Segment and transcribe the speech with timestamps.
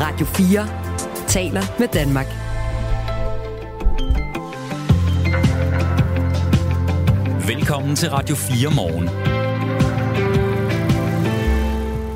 [0.00, 0.66] Radio 4
[1.26, 2.26] taler med Danmark.
[7.48, 9.04] Velkommen til Radio 4 morgen.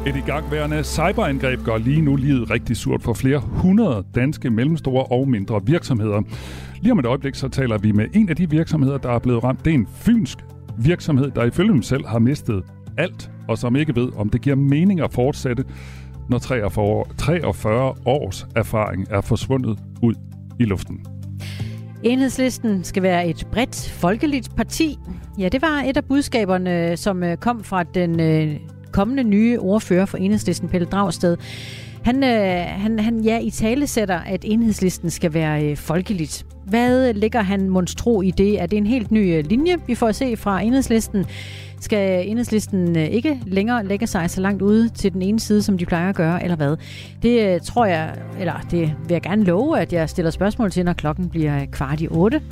[0.07, 5.29] Et igangværende cyberangreb gør lige nu livet rigtig surt for flere hundrede danske mellemstore og
[5.29, 6.23] mindre virksomheder.
[6.81, 9.45] Lige om et øjeblik så taler vi med en af de virksomheder, der er blevet
[9.45, 9.65] ramt.
[9.65, 10.39] Det er en fynsk
[10.79, 12.63] virksomhed, der ifølge dem selv har mistet
[12.99, 15.65] alt, og som ikke ved, om det giver mening at fortsætte,
[16.31, 20.15] når 43, 43 års erfaring er forsvundet ud
[20.61, 21.01] i luften.
[22.03, 24.99] Enhedslisten skal være et bredt folkeligt parti.
[25.39, 28.57] Ja, det var et af budskaberne, som øh, kom fra den øh,
[28.93, 31.37] kommende nye ordfører for Enhedslisten, Pelle Dragsted.
[32.05, 36.47] Han, øh, han, han ja, i tale sætter, at enhedslisten skal være øh, folkeligt.
[36.65, 38.63] Hvad ligger han monstro i det?
[38.63, 41.27] Er det en helt ny øh, linje, vi får at se fra enhedslisten?
[41.81, 45.79] Skal enhedslisten øh, ikke længere lægge sig så langt ude til den ene side, som
[45.79, 46.77] de plejer at gøre, eller hvad?
[47.23, 50.85] Det øh, tror jeg, eller det vil jeg gerne love, at jeg stiller spørgsmål til,
[50.85, 52.43] når klokken bliver kvart i otte.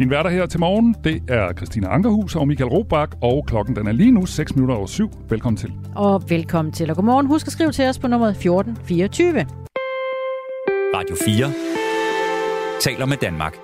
[0.00, 3.86] Din værter her til morgen, det er Christina Ankerhus og Michael Robach, og klokken den
[3.86, 5.10] er lige nu 6 minutter over 7.
[5.28, 5.72] Velkommen til.
[5.96, 7.26] Og velkommen til, og godmorgen.
[7.26, 9.46] Husk at skrive til os på nummer 1424.
[10.94, 13.54] Radio 4 taler med Danmark.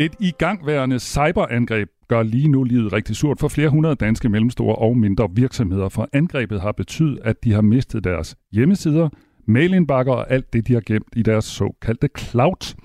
[0.00, 4.96] Et igangværende cyberangreb gør lige nu livet rigtig surt for flere hundrede danske mellemstore og
[4.96, 9.08] mindre virksomheder, for angrebet har betydet, at de har mistet deres hjemmesider,
[9.50, 12.76] mailindbakker og alt det, de har gemt i deres såkaldte cloud.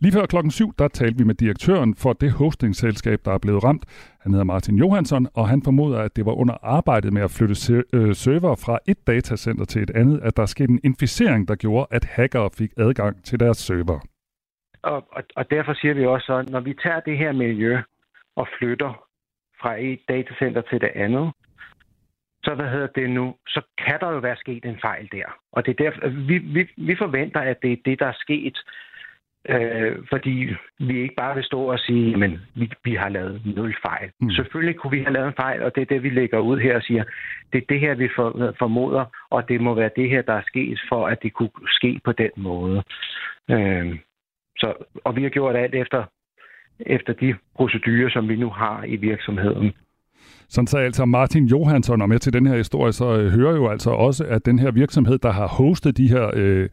[0.00, 3.64] Lige før klokken 7, der talte vi med direktøren for det hostingselskab, der er blevet
[3.64, 3.84] ramt.
[4.20, 7.84] Han hedder Martin Johansson, og han formoder, at det var under arbejdet med at flytte
[7.92, 11.86] øh, server fra et datacenter til et andet, at der skete en inficering, der gjorde,
[11.90, 14.00] at hackere fik adgang til deres server.
[14.82, 17.78] Og, og, og derfor siger vi også, at når vi tager det her miljø
[18.36, 19.04] og flytter
[19.60, 21.32] fra et datacenter til det andet,
[22.44, 25.38] så hvad hedder det nu, så kan der jo være sket en fejl der.
[25.52, 28.58] Og det er derfor, vi, vi, vi forventer, at det er det, der er sket,
[29.48, 33.74] øh, fordi vi ikke bare vil stå og sige, men vi, vi har lavet nul
[33.82, 34.10] fejl.
[34.20, 34.30] Mm.
[34.30, 36.76] Selvfølgelig kunne vi have lavet en fejl, og det er det, vi lægger ud her
[36.76, 37.04] og siger,
[37.52, 40.42] det er det her, vi for, formoder, og det må være det her, der er
[40.46, 42.82] sket, for at det kunne ske på den måde.
[43.50, 43.98] Øh,
[44.56, 46.04] så, og vi har gjort alt efter,
[46.80, 49.74] efter de procedurer, som vi nu har i virksomheden.
[50.48, 53.68] Sådan sagde altså Martin Johansson, og med til den her historie, så øh, hører jo
[53.68, 56.68] altså også, at den her virksomhed, der har hostet de her øh,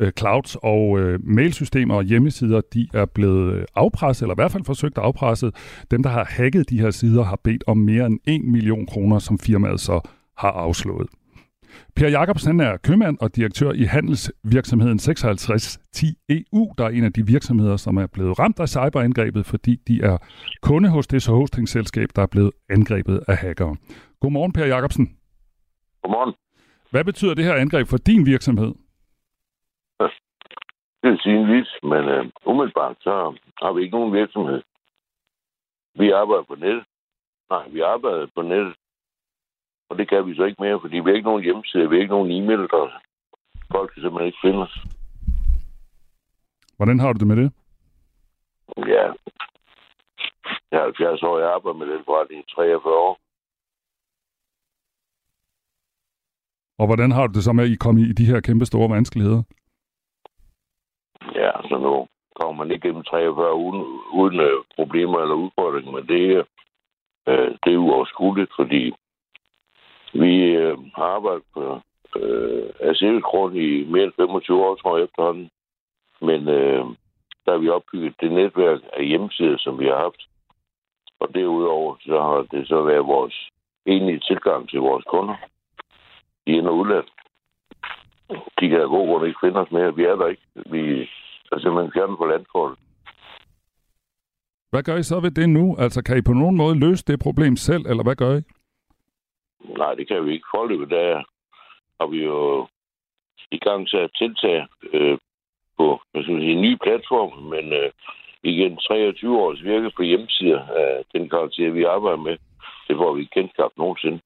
[0.00, 4.52] øh clouds og øh, mailsystemer og hjemmesider, de er blevet øh, afpresset, eller i hvert
[4.52, 5.54] fald forsøgt afpresset.
[5.90, 9.18] Dem, der har hacket de her sider, har bedt om mere end 1 million kroner,
[9.18, 10.08] som firmaet så
[10.38, 11.08] har afslået.
[11.96, 17.26] Per Jacobsen er købmand og direktør i handelsvirksomheden 5610 EU, der er en af de
[17.26, 20.16] virksomheder, som er blevet ramt af cyberangrebet, fordi de er
[20.62, 23.76] kunde hos det hostingselskab, der er blevet angrebet af hackere.
[24.20, 25.18] Godmorgen, Per Jacobsen.
[26.02, 26.34] Godmorgen.
[26.90, 28.74] Hvad betyder det her angreb for din virksomhed?
[31.02, 34.62] Det er vis, men uh, umiddelbart så har vi ikke nogen virksomhed.
[35.94, 36.84] Vi arbejder på nettet.
[37.50, 38.74] Nej, vi arbejder på nettet.
[39.92, 42.02] Og det kan vi så ikke mere, fordi vi har ikke nogen hjemmeside, vi har
[42.02, 42.82] ikke nogen e-mail, der
[43.74, 44.74] folk kan simpelthen ikke finde os.
[46.76, 47.52] Hvordan har du det med det?
[48.76, 49.06] Ja,
[50.70, 53.18] jeg er 70 år, jeg arbejder med den forretning i 43 år.
[56.78, 58.90] Og hvordan har du det så med, at I kom i de her kæmpe store
[58.90, 59.42] vanskeligheder?
[61.34, 62.06] Ja, så nu
[62.40, 63.82] kommer man ikke gennem 43 uden,
[64.12, 66.22] uden uh, problemer eller udfordringer, men det,
[67.30, 68.92] uh, det er uoverskueligt, fordi
[70.12, 71.80] vi øh, har arbejdet på
[72.16, 72.94] øh, uh, af
[73.54, 75.50] i mere end 25 år, tror jeg, efterhånden.
[76.20, 76.84] Men øh,
[77.44, 80.22] der har vi opbygget det netværk af hjemmesider, som vi har haft.
[81.20, 83.48] Og derudover så har det så været vores
[83.86, 85.34] enlige tilgang til vores kunder
[86.46, 87.04] i er og.
[88.60, 89.96] De kan af god grund ikke finde os mere.
[89.96, 90.42] Vi er der ikke.
[90.54, 91.08] Vi
[91.52, 92.78] er simpelthen fjernet på landkortet.
[94.70, 95.76] Hvad gør I så ved det nu?
[95.78, 98.42] Altså, kan I på nogen måde løse det problem selv, eller hvad gør I?
[99.64, 100.46] Nej, det kan vi ikke.
[100.54, 101.22] Forløbet der
[102.00, 102.66] har vi jo
[103.50, 105.18] i gang til at tiltage øh,
[105.78, 107.90] på hvad skal man sige, en ny platform, men øh,
[108.42, 112.36] igen 23 års virke på hjemmesider af den karakter, vi arbejder med,
[112.88, 114.20] det får vi ikke kendskab nogensinde.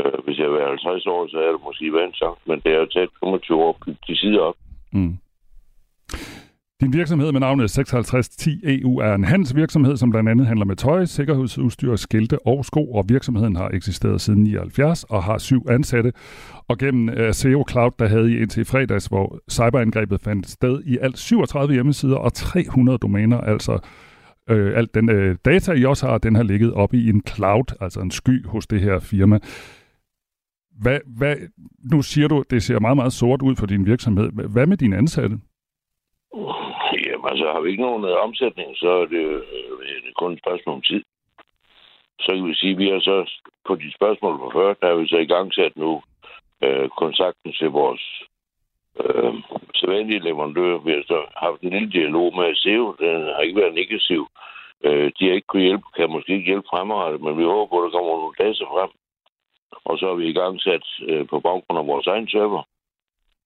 [0.00, 2.78] Øh, hvis jeg var 50 år, så er det måske været en men det er
[2.78, 4.56] jo taget 25 år at bygge de sider op.
[4.92, 5.16] Mm.
[6.80, 11.04] Din virksomhed med navnet 5610 EU er en handelsvirksomhed, som blandt andet handler med tøj,
[11.04, 16.12] sikkerhedsudstyr, skilte og sko, og virksomheden har eksisteret siden 79 og har syv ansatte.
[16.68, 20.98] Og gennem øh, SEO Cloud, der havde I indtil fredags, hvor cyberangrebet fandt sted i
[21.00, 23.78] alt 37 hjemmesider og 300 domæner, altså
[24.50, 27.76] øh, alt den øh, data, I også har, den har ligget oppe i en cloud,
[27.80, 29.38] altså en sky hos det her firma.
[30.80, 31.36] hvad, hvad,
[31.92, 34.30] nu siger du, det ser meget, meget sort ud for din virksomhed.
[34.48, 35.38] Hvad med dine ansatte?
[37.30, 39.42] Altså har vi ikke nogen øh, omsætning, så er det, øh,
[40.02, 41.02] det er kun et spørgsmål om tid.
[42.20, 43.16] Så kan vi sige, at vi har så
[43.66, 46.02] på de spørgsmål på før, der har vi så i gang sat nu
[46.64, 48.02] øh, kontakten til vores
[49.00, 49.34] øh,
[49.74, 50.78] sædvanlige leverandør.
[50.78, 52.96] Vi har så haft en lille dialog med SEO.
[52.98, 54.22] Den har ikke været negativ.
[54.84, 57.76] Øh, de har ikke kunne hjælpe, kan måske ikke hjælpe fremadrettet, men vi håber på,
[57.78, 58.90] at der kommer nogle data frem.
[59.84, 62.62] Og så har vi i gang sat øh, på baggrund af vores egen server,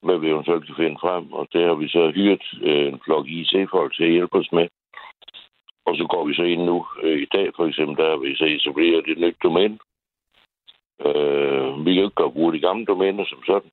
[0.05, 1.33] hvad vi eventuelt kan finde frem.
[1.33, 4.69] Og det har vi så hyret øh, en flok IC-folk til at hjælpe os med.
[5.87, 6.87] Og så går vi så ind nu.
[7.03, 9.79] Øh, I dag for eksempel, der har vi så etableret et nyt domæne.
[11.07, 13.71] Øh, vi kan ikke gøre brug af de gamle domæner som sådan.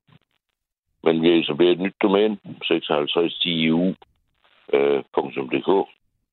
[1.04, 2.38] Men vi har etableret et nyt domæne,
[2.68, 5.84] 5610eu.dk, øh,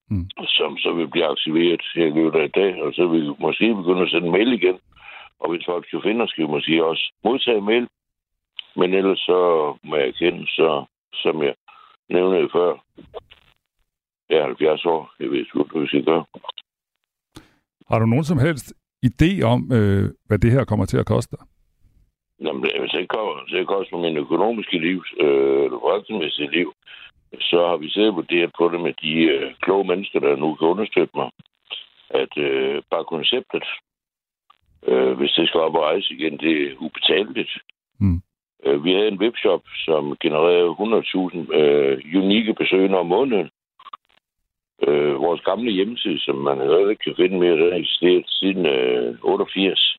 [0.09, 0.29] mm.
[0.47, 3.27] som så vil blive aktiveret her i løbet af i dag, og så vil vi
[3.39, 4.79] måske begynde at sende mail igen.
[5.39, 7.87] Og hvis folk kan finde os, skal vi måske også modtage mail.
[8.75, 9.39] Men ellers så
[9.83, 11.55] må jeg kende, så som jeg
[12.09, 12.85] nævnte før,
[14.29, 15.13] jeg er 70 år.
[15.19, 16.25] Jeg ved ikke, hvad gøre.
[17.89, 18.73] Har du nogen som helst
[19.05, 21.45] idé om, øh, hvad det her kommer til at koste dig?
[22.41, 26.73] Jamen, hvis det kommer til at koste min økonomiske liv, øh, eller forretningsmæssige liv,
[27.39, 30.67] så har vi siddet vurderet på det med de øh, kloge mennesker, der nu kan
[30.67, 31.29] understøtte mig,
[32.09, 33.65] at øh, bare konceptet,
[34.87, 37.51] øh, hvis det skal op og rejse igen, det er ubetaleligt.
[37.99, 38.21] Mm.
[38.65, 43.49] Øh, vi havde en webshop, som genererede 100.000 øh, unikke besøgende om måneden.
[44.87, 48.65] Øh, vores gamle hjemmeside, som man heller ikke kan finde mere, den har eksisteret siden
[48.65, 49.97] øh, 88.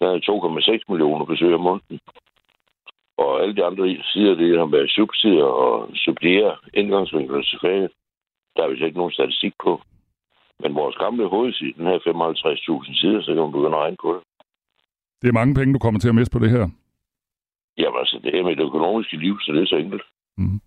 [0.00, 2.00] Der er 2,6 millioner besøg om måneden.
[3.16, 7.90] Og alle de andre sider, det har været subsidier og subsidier, indgangsvinkler til faget.
[8.56, 9.80] Der er vi ikke nogen statistik på.
[10.62, 14.10] Men vores gamle hovedside, den her 55.000 sider, så kan man begynde at regne på
[14.14, 14.22] det.
[15.22, 16.68] Det er mange penge, du kommer til at miste på det her.
[17.78, 20.02] Jamen altså, det med det økonomiske liv, så det er så enkelt.
[20.38, 20.60] Mm.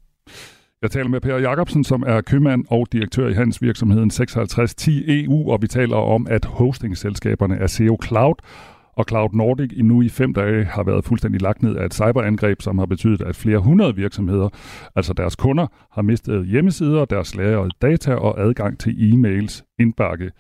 [0.82, 5.62] Jeg taler med Per Jacobsen, som er købmand og direktør i handelsvirksomheden 5610 EU, og
[5.62, 8.36] vi taler om, at hostingselskaberne er SEO Cloud
[8.98, 11.94] og Cloud Nordic i nu i fem dage har været fuldstændig lagt ned af et
[11.94, 14.50] cyberangreb, som har betydet, at flere hundrede virksomheder,
[14.96, 20.32] altså deres kunder, har mistet hjemmesider, deres lagrede data og adgang til e-mails indbakke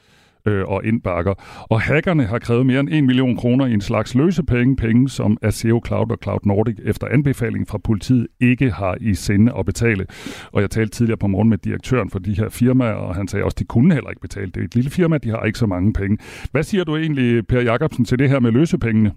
[0.47, 1.33] øh, og indbakker.
[1.69, 5.37] Og hackerne har krævet mere end 1 million kroner i en slags løsepenge, penge, som
[5.41, 10.05] Aseo Cloud og Cloud Nordic efter anbefaling fra politiet ikke har i sinde at betale.
[10.53, 13.45] Og jeg talte tidligere på morgen med direktøren for de her firmaer, og han sagde
[13.45, 14.51] også, at de kunne heller ikke betale.
[14.51, 16.17] Det er et lille firma, de har ikke så mange penge.
[16.51, 19.11] Hvad siger du egentlig, Per Jacobsen, til det her med løsepengene?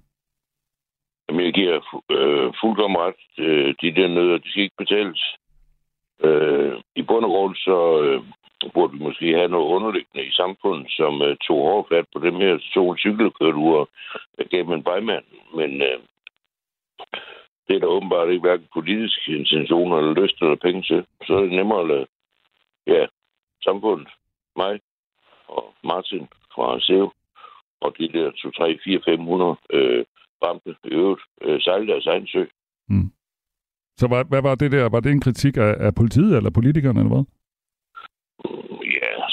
[1.29, 1.77] Jamen, jeg giver
[2.17, 3.23] øh, fuldkommen ret.
[3.39, 5.23] Øh, de der nødder, de skal ikke betales.
[6.27, 8.23] Øh, I bund og grund så øh,
[8.75, 12.35] burde vi måske have noget underliggende i samfundet, som øh, tog hårdt fat på dem
[12.35, 13.87] her to cykelkørture
[14.39, 15.25] øh, gennem en bejmand.
[15.55, 15.99] Men øh,
[17.67, 21.07] det er der åbenbart ikke hverken politiske intentioner eller lyst eller penge til.
[21.27, 22.07] Så er det nemmere at lade
[22.87, 23.07] ja,
[23.65, 24.09] samfundet,
[24.57, 24.81] mig
[25.49, 27.13] og Martin fra SEO
[27.81, 30.05] og de der 2, 3, 4, 500 øh,
[30.45, 32.45] ramte i øvrigt øh, sejle deres egen sø.
[32.89, 33.11] Mm.
[33.97, 34.89] Så hvad, hvad var det der?
[34.89, 37.25] Var det en kritik af, af politiet eller politikerne, eller hvad?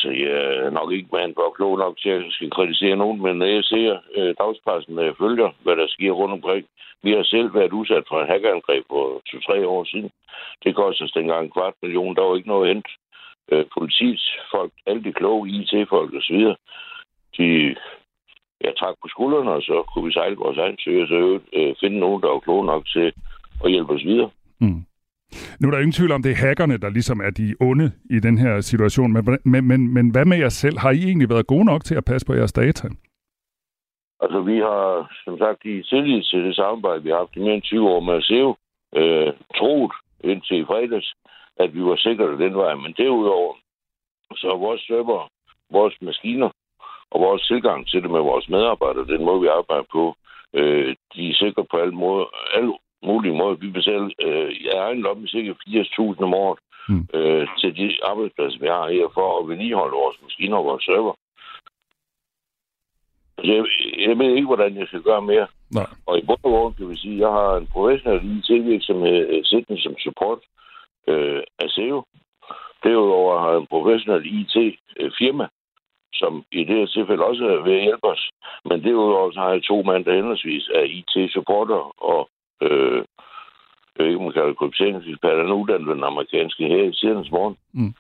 [0.06, 3.36] Altså, jeg er nok ikke mand for klog nok til at skal kritisere nogen, men
[3.36, 6.66] når jeg ser øh, dagspressen, når jeg følger, hvad der sker rundt omkring,
[7.04, 10.10] vi har selv været udsat for et hackerangreb for 2-3 år siden.
[10.64, 12.16] Det kostede os dengang en kvart million.
[12.16, 12.88] Der var ikke noget hent.
[13.52, 16.42] Øh, politiets folk, alle de kloge IT-folk osv.,
[17.38, 17.76] de
[18.64, 21.76] ja, trak på skuldrene, og så kunne vi sejle vores egen sø, og så øh,
[21.82, 23.14] finde nogen, der var kloge nok til
[23.64, 24.30] at hjælpe os videre.
[24.60, 24.82] Mm.
[25.60, 28.20] Nu er der ingen tvivl om, det er hackerne, der ligesom er de onde i
[28.20, 29.14] den her situation.
[29.14, 30.78] Men, men, men, men hvad med jer selv?
[30.78, 32.88] Har I egentlig været gode nok til at passe på jeres data?
[34.24, 37.54] Altså, vi har, som sagt, i tillid til det samarbejde, vi har haft i mere
[37.54, 38.56] end 20 år med SEO,
[39.00, 39.92] øh, troet
[40.24, 41.14] indtil i fredags,
[41.58, 42.76] at vi var sikre den vej.
[42.76, 43.54] Men derudover,
[44.36, 45.28] så er vores server,
[45.72, 46.50] vores maskiner
[47.12, 50.16] og vores tilgang til det med vores medarbejdere, den måde, vi arbejder på,
[50.54, 52.26] øh, de er sikre på alle, måder,
[52.56, 52.74] alle
[53.06, 53.56] mulige måder.
[53.56, 56.60] Vi betaler øh, i egen lomme cirka 80.000 om året
[56.90, 57.08] mm.
[57.14, 61.16] øh, til de arbejdspladser, vi har her for at vedligeholde vores maskiner og vores server.
[63.38, 63.64] Altså, jeg,
[64.10, 65.48] jeg ved ikke, hvordan jeg skal gøre mere.
[65.72, 65.88] Nej.
[66.06, 69.44] Og i bund og grund kan vi sige, at jeg har en professionel IT-virksomhed øh,
[69.44, 70.40] siddende som support
[71.08, 72.04] øh, af SEO.
[72.84, 75.48] Derudover har jeg en professionel IT-firma,
[76.14, 78.30] som i det her tilfælde også er ved at hjælpe os.
[78.66, 82.30] Men derudover så har jeg to mand, der henholdsvis er IT-supporter og
[82.62, 83.04] øh,
[83.96, 86.94] jeg ved ikke, om man kalder krypteringsekspert, han er uddannet ved den amerikanske her i
[86.94, 87.58] tidens morgen.
[87.74, 87.94] Mm.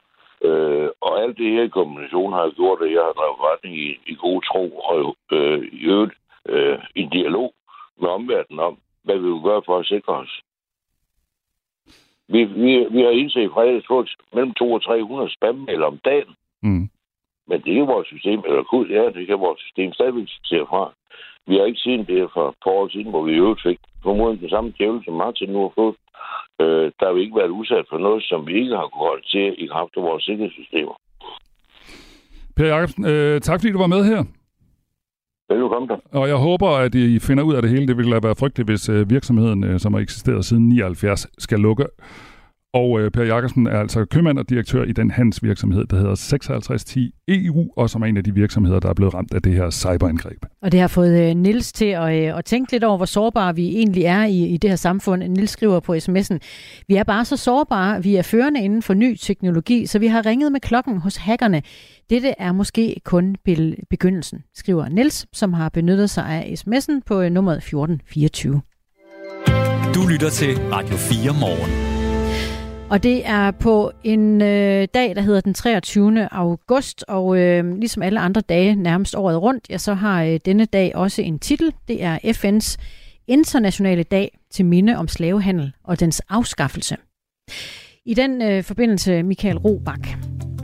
[0.47, 3.87] Øh, og alt det her i kombination har gjort, at jeg har drevet retning i,
[4.07, 6.15] i god tro og øh, i øvrigt
[6.49, 7.53] øh, i dialog
[8.01, 10.41] med omverdenen om, hvad vi vil gøre for at sikre os.
[12.27, 16.35] Vi, vi, vi har indset i fredags fået mellem 200 og 300 spam om dagen.
[16.63, 16.89] Mm.
[17.47, 20.93] Men det er vores system, eller kun, ja, det kan vores system stadigvæk se fra.
[21.47, 23.79] Vi har ikke set det for et par år siden, hvor vi i øvrigt fik
[24.09, 25.95] formodentlig den samme djævel, som Martin nu har fået.
[26.61, 29.25] Øh, der har vi ikke været udsat for noget, som vi ikke har kunnet holde
[29.33, 30.95] til i kraft af vores sikkerhedssystemer.
[32.57, 34.21] Per Jacobsen, øh, tak fordi du var med her.
[35.49, 36.19] Velkommen der.
[36.19, 37.87] Og jeg håber, at I finder ud af det hele.
[37.87, 41.85] Det ville være frygteligt, hvis øh, virksomheden, øh, som har eksisteret siden 79, skal lukke.
[42.75, 47.11] Og øh, Per Jakobsen er altså købmand og direktør i den handelsvirksomhed, der hedder 5610
[47.27, 49.69] EU, og som er en af de virksomheder, der er blevet ramt af det her
[49.71, 50.45] cyberangreb.
[50.61, 53.55] Og det har fået øh, Nils til at, øh, at tænke lidt over, hvor sårbare
[53.55, 55.23] vi egentlig er i, i det her samfund.
[55.23, 56.37] Nils skriver på sms'en,
[56.87, 60.25] vi er bare så sårbare, vi er førende inden for ny teknologi, så vi har
[60.25, 61.61] ringet med klokken hos hackerne.
[62.09, 63.35] Dette er måske kun
[63.89, 68.61] begyndelsen, skriver Nils, som har benyttet sig af sms'en på øh, nummeret 1424.
[69.95, 71.94] Du lytter til Radio 4 morgen.
[72.89, 76.33] Og det er på en øh, dag, der hedder den 23.
[76.33, 80.65] august, og øh, ligesom alle andre dage nærmest året rundt, ja, så har øh, denne
[80.65, 81.73] dag også en titel.
[81.87, 82.77] Det er FN's
[83.27, 86.97] internationale dag til minde om slavehandel og dens afskaffelse.
[88.05, 90.15] I den øh, forbindelse, Michael Robach,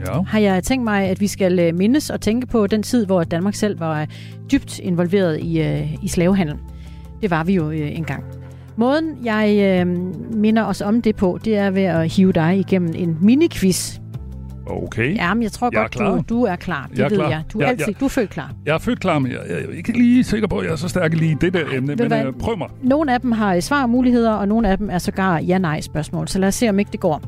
[0.06, 0.22] ja.
[0.22, 3.24] har jeg tænkt mig, at vi skal øh, mindes og tænke på den tid, hvor
[3.24, 4.06] Danmark selv var
[4.52, 6.56] dybt involveret i, øh, i slavehandel.
[7.22, 8.41] Det var vi jo øh, engang.
[8.76, 9.86] Måden, jeg øh,
[10.34, 13.98] minder os om det på, det er ved at hive dig igennem en mini-quiz.
[14.66, 15.16] Okay.
[15.16, 16.88] Ja, men jeg tror jeg godt, du, du er klar.
[16.90, 17.28] Det jeg ved klar.
[17.28, 17.42] jeg.
[17.52, 17.92] Du er, ja, altid, ja.
[18.00, 18.52] du er født klar.
[18.66, 20.76] Jeg er født klar, men jeg, jeg er ikke lige sikker på, at jeg er
[20.76, 21.96] så stærk lige i det der emne.
[21.96, 22.68] Men uh, prøv mig.
[22.82, 26.28] Nogle af dem har svarmuligheder, og nogle af dem er sågar ja-nej-spørgsmål.
[26.28, 27.22] Så lad os se, om ikke det går.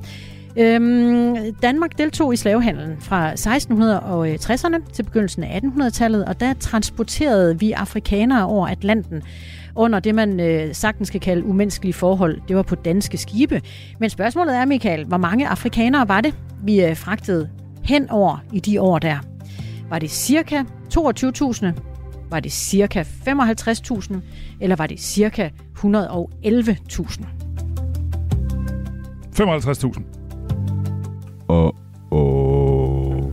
[0.57, 7.73] Øhm, Danmark deltog i slavehandlen fra 1660'erne til begyndelsen af 1800-tallet, og der transporterede vi
[7.73, 9.23] afrikanere over Atlanten
[9.77, 12.41] under det, man øh, sagtens skal kalde umenneskelige forhold.
[12.49, 13.63] Det var på danske skibe.
[13.99, 17.51] Men spørgsmålet er, Michael, hvor mange afrikanere var det, vi øh, fragtede
[17.85, 19.19] hen over i de år der?
[19.89, 20.63] Var det cirka
[20.95, 21.67] 22.000?
[22.31, 24.15] Var det cirka 55.000?
[24.61, 27.25] Eller var det cirka 111.000?
[29.35, 30.03] 55.000.
[31.49, 31.75] Og
[32.11, 33.33] oh.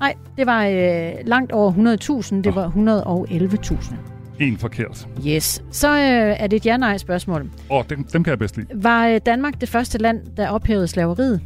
[0.00, 2.42] Nej, det var øh, langt over 100.000.
[2.42, 4.17] Det var 111.000.
[4.40, 5.08] En forkert.
[5.26, 5.62] Yes.
[5.70, 7.40] Så øh, er det et ja-nej-spørgsmål.
[7.40, 8.68] Åh, oh, dem, dem kan jeg bedst lide.
[8.74, 11.40] Var øh, Danmark det første land, der ophævede slaveriet?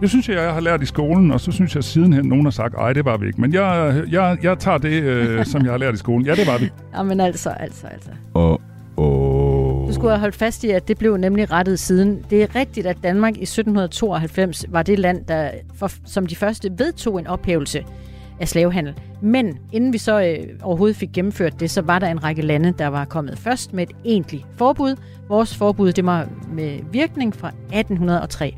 [0.00, 2.50] Det synes jeg, jeg har lært i skolen, og så synes jeg sidenhen, nogen har
[2.50, 3.40] sagt, ej, det var vi ikke.
[3.40, 6.26] Men jeg, jeg, jeg tager det, øh, som jeg har lært i skolen.
[6.26, 6.70] Ja, det var vi.
[6.94, 8.10] Jamen altså, altså, altså.
[8.34, 8.60] Og,
[8.96, 9.84] og...
[9.88, 12.24] Du skulle have holdt fast i, at det blev nemlig rettet siden.
[12.30, 16.70] Det er rigtigt, at Danmark i 1792 var det land, der for, som de første
[16.78, 17.84] vedtog en ophævelse
[18.40, 18.94] af slavehandel.
[19.20, 22.72] Men inden vi så øh, overhovedet fik gennemført det, så var der en række lande,
[22.78, 24.96] der var kommet først med et egentligt forbud.
[25.28, 28.54] Vores forbud, det var med virkning fra 1803.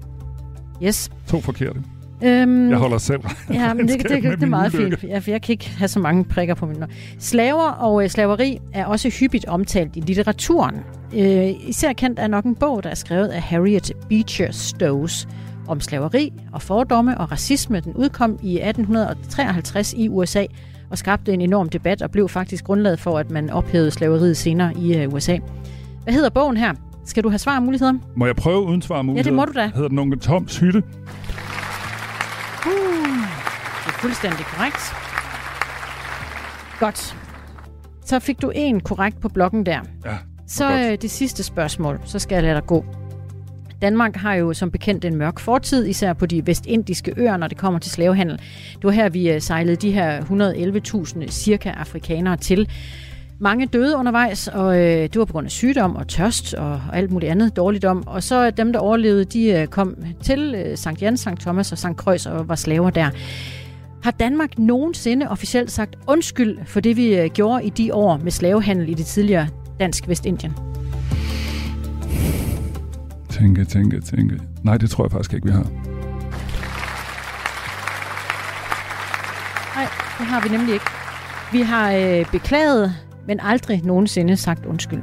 [0.83, 1.11] Yes.
[1.29, 1.83] To forkerte.
[2.25, 3.21] Øhm, jeg holder selv.
[3.53, 5.03] Ja, men det, det, det, det er meget fint.
[5.03, 6.85] Jeg, jeg kan ikke have så mange prikker på min
[7.19, 10.77] Slaver og øh, slaveri er også hyppigt omtalt i litteraturen.
[11.17, 15.09] Øh, især kendt er nok en bog, der er skrevet af Harriet Beecher Stowe
[15.69, 17.81] om slaveri og fordomme og racisme.
[17.81, 20.45] Den udkom i 1853 i USA
[20.91, 24.73] og skabte en enorm debat og blev faktisk grundlaget for, at man ophævede slaveriet senere
[24.79, 25.39] i øh, USA.
[26.05, 26.75] Hvad hedder bogen her?
[27.05, 27.93] Skal du have svar og muligheder?
[28.17, 29.25] Må jeg prøve uden svar og muligheder?
[29.25, 29.71] Ja, det må du da.
[29.75, 30.79] Hedder den Onkel Toms Hytte?
[32.67, 32.73] Uh,
[33.85, 34.93] det er fuldstændig korrekt.
[36.81, 37.17] Godt.
[38.05, 39.81] Så fik du en korrekt på blokken der.
[40.05, 40.17] Ja,
[40.47, 42.85] Så øh, det sidste spørgsmål, så skal jeg lade dig gå.
[43.83, 47.59] Danmark har jo som bekendt en mørk fortid, især på de vestindiske øer, når det
[47.59, 48.39] kommer til slavehandel.
[48.75, 52.69] Det var her, vi øh, sejlede de her 111.000 cirka afrikanere til.
[53.39, 56.97] Mange døde undervejs, og øh, det var på grund af sygdom og tørst og, og
[56.99, 58.07] alt muligt andet dårligdom.
[58.07, 61.73] Og så øh, dem, der overlevede, de øh, kom til øh, Sankt Jan, Sankt Thomas
[61.73, 63.11] og Sankt Kreuz og var slaver der.
[64.03, 68.31] Har Danmark nogensinde officielt sagt undskyld for det, vi øh, gjorde i de år med
[68.31, 69.49] slavehandel i det tidligere
[69.81, 70.72] dansk Vestindien?
[73.33, 74.41] Tænke, tænke, tænke.
[74.63, 75.63] Nej, det tror jeg faktisk ikke, vi har.
[79.77, 80.87] Nej, det har vi nemlig ikke.
[81.53, 82.95] Vi har øh, beklaget,
[83.27, 85.03] men aldrig nogensinde sagt undskyld.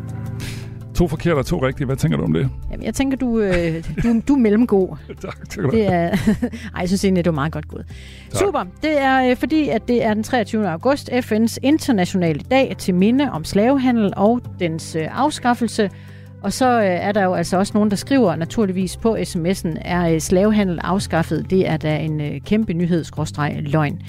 [0.95, 1.85] To forkerte og to rigtige.
[1.85, 2.49] Hvad tænker du om det?
[2.71, 4.97] Jamen, jeg tænker, du, øh, du, du er mellemgod.
[5.21, 5.71] tak, tak.
[5.71, 6.07] Det er,
[6.75, 7.85] ej, jeg synes egentlig, det var meget godt gået.
[8.29, 8.39] Tak.
[8.39, 8.63] Super.
[8.81, 10.69] Det er øh, fordi, at det er den 23.
[10.69, 15.89] august, FN's internationale dag til minde om slavehandel og dens øh, afskaffelse.
[16.41, 20.13] Og så øh, er der jo altså også nogen, der skriver naturligvis på sms'en, er
[20.13, 21.49] øh, slavehandel afskaffet?
[21.49, 23.05] Det er da en øh, kæmpe nyhed,
[23.61, 24.01] løgn.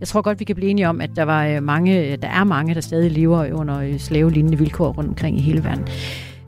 [0.00, 2.28] Jeg tror godt, vi kan blive enige om, at der, var, øh, mange, øh, der
[2.28, 5.86] er mange, der stadig lever øh, under øh, slavelignende vilkår rundt omkring i hele verden.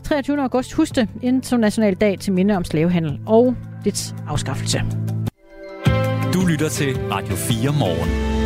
[0.05, 0.43] 23.
[0.43, 0.73] august.
[0.73, 1.09] Husk det.
[1.23, 3.55] International dag til minde om slavehandel og
[3.85, 4.83] dets afskaffelse.
[6.35, 8.40] Du lytter til Radio 4 morgen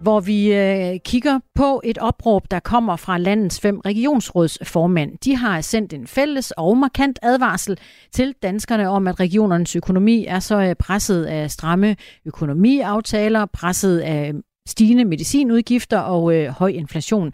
[0.00, 5.18] hvor vi øh, kigger på et opråb, der kommer fra landets fem regionsrådsformænd.
[5.24, 7.78] De har sendt en fælles og markant advarsel
[8.12, 14.28] til danskerne om, at regionernes økonomi er så øh, presset af stramme økonomiaftaler, presset af
[14.28, 14.34] øh,
[14.68, 17.32] stigende medicinudgifter og øh, høj inflation.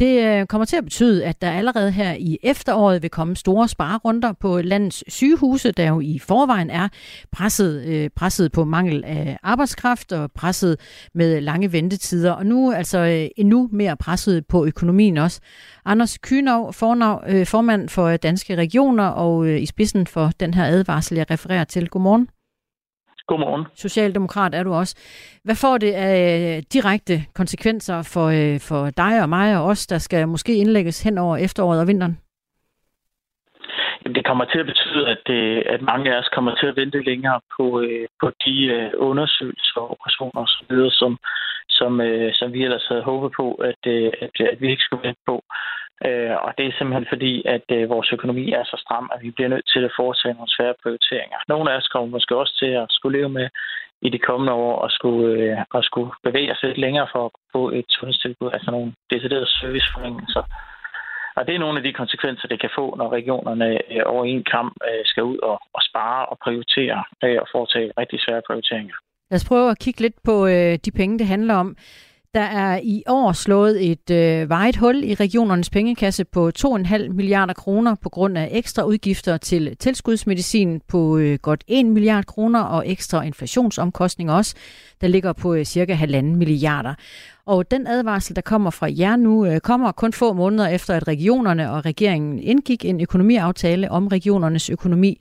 [0.00, 3.68] Det øh, kommer til at betyde, at der allerede her i efteråret vil komme store
[3.68, 6.88] sparerunder på landets sygehuse, der jo i forvejen er
[7.32, 10.80] presset, øh, presset på mangel af arbejdskraft og presset
[11.14, 15.40] med lange ventetider, og nu altså øh, endnu mere presset på økonomien også.
[15.84, 21.64] Anders Kynov, formand for Danske Regioner og i spidsen for den her advarsel, jeg refererer
[21.64, 21.88] til.
[21.88, 22.28] Godmorgen.
[23.30, 23.64] Godmorgen.
[23.74, 24.94] Socialdemokrat er du også.
[25.44, 29.86] Hvad får det af øh, direkte konsekvenser for, øh, for dig og mig og os,
[29.86, 32.18] der skal måske indlægges hen over efteråret og vinteren?
[34.16, 35.42] Det kommer til at betyde, at, det,
[35.74, 38.56] at mange af os kommer til at vente længere på, øh, på de
[38.96, 41.12] undersøgelser og operationer osv., som,
[41.78, 41.92] som,
[42.38, 43.82] som vi ellers havde håbet på, at,
[44.24, 45.36] at, at vi ikke skulle vente på.
[46.08, 49.30] Øh, og det er simpelthen fordi, at øh, vores økonomi er så stram, at vi
[49.30, 51.38] bliver nødt til at foretage nogle svære prioriteringer.
[51.48, 53.48] Nogle af os kommer måske også til at skulle leve med
[54.02, 57.32] i de kommende år og skulle, øh, og skulle bevæge os lidt længere for at
[57.52, 60.42] få et sundhedstilbud, altså nogle deciderede serviceforringelser.
[61.36, 64.44] Og det er nogle af de konsekvenser, det kan få, når regionerne øh, over en
[64.44, 68.96] kamp øh, skal ud og, og spare og prioritere øh, og foretage rigtig svære prioriteringer.
[69.30, 71.76] Lad os prøve at kigge lidt på øh, de penge, det handler om.
[72.34, 77.54] Der er i år slået et øh, vejet hul i regionernes pengekasse på 2,5 milliarder
[77.54, 82.88] kroner på grund af ekstra udgifter til tilskudsmedicin på øh, godt 1 milliard kroner og
[82.88, 84.54] ekstra inflationsomkostninger også,
[85.00, 86.94] der ligger på øh, cirka 1,5 milliarder.
[87.46, 91.08] Og den advarsel, der kommer fra jer nu, øh, kommer kun få måneder efter, at
[91.08, 95.20] regionerne og regeringen indgik en økonomiaftale om regionernes økonomi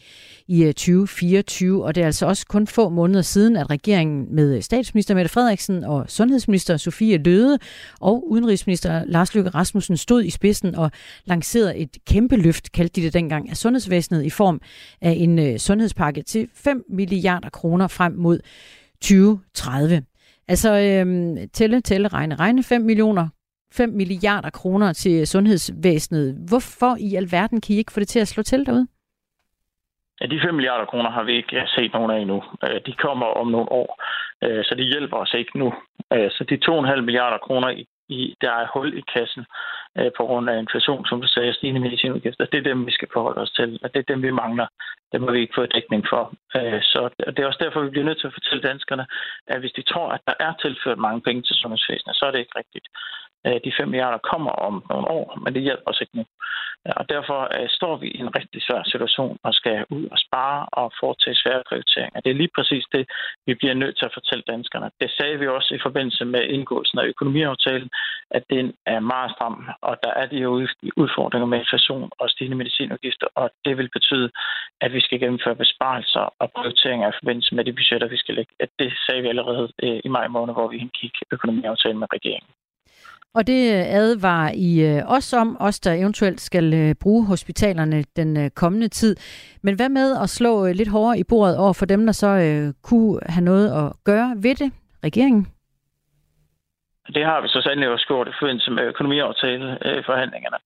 [0.49, 1.85] i øh, 2024.
[1.85, 5.29] Og det er altså også kun få måneder siden, at regeringen med øh, statsminister Mette
[5.29, 7.59] Frederiksen og sundhedsminister Sofie Løde
[7.99, 10.91] og udenrigsminister Lars Løkke Rasmussen stod i spidsen og
[11.25, 14.61] lancerede et kæmpe løft, kaldte de det dengang, af sundhedsvæsenet i form
[15.01, 18.39] af en øh, sundhedspakke til 5 milliarder kroner frem mod
[19.01, 20.03] 2030.
[20.47, 23.27] Altså øhm, tælle, tælle, regne, regne 5 millioner
[23.71, 26.35] 5 milliarder kroner til sundhedsvæsenet.
[26.47, 28.87] Hvorfor i alverden kan I ikke få det til at slå til derude?
[30.21, 32.43] Ja, de 5 milliarder kroner har vi ikke øh, set nogen af endnu.
[32.63, 33.89] Øh, de kommer om nogle år,
[34.43, 35.73] øh, så de hjælper os ikke nu.
[36.35, 37.69] Så de 2,5 milliarder kroner,
[38.09, 39.45] i, der er hul i kassen
[40.17, 43.41] på grund af inflation, som du sagde, stigende medicinudgifter, det er dem, vi skal forholde
[43.41, 43.79] os til.
[43.83, 44.67] Og det er dem, vi mangler
[45.11, 46.23] dem har vi ikke fået dækning for.
[46.57, 49.05] Øh, så det er også derfor, vi bliver nødt til at fortælle danskerne,
[49.47, 52.39] at hvis de tror, at der er tilført mange penge til sundhedsvæsenet, så er det
[52.39, 52.87] ikke rigtigt.
[53.47, 56.25] Øh, de 5 milliarder kommer om nogle år, men det hjælper os ikke nu.
[56.87, 57.39] Øh, og derfor
[57.77, 61.63] står vi i en rigtig svær situation og skal ud og spare og foretage svære
[61.69, 62.19] prioriteringer.
[62.21, 63.03] Det er lige præcis det,
[63.47, 64.91] vi bliver nødt til at fortælle danskerne.
[65.01, 67.89] Det sagde vi også i forbindelse med indgåelsen af økonomiaftalen,
[68.31, 70.51] at den er meget stram, og der er de her
[71.03, 74.29] udfordringer med inflation og stigende medicinudgifter, og det vil betyde,
[74.81, 78.53] at vi skal gennemføre besparelser og prioriteringer i forbindelse med de budgetter, vi skal lægge.
[78.79, 82.49] Det sagde vi allerede øh, i maj måned, hvor vi indgik økonomiaftalen med regeringen.
[83.33, 83.61] Og det
[84.01, 88.87] advarer I øh, os om, os der eventuelt skal øh, bruge hospitalerne den øh, kommende
[88.87, 89.15] tid.
[89.63, 92.31] Men hvad med at slå lidt hårdere i bordet over for dem, der så
[92.83, 94.71] kunne have noget at gøre ved det?
[95.03, 95.47] Regeringen?
[97.15, 100.57] Det har vi så sandelig også gjort i forbindelse med økonomiaftaleforhandlingerne.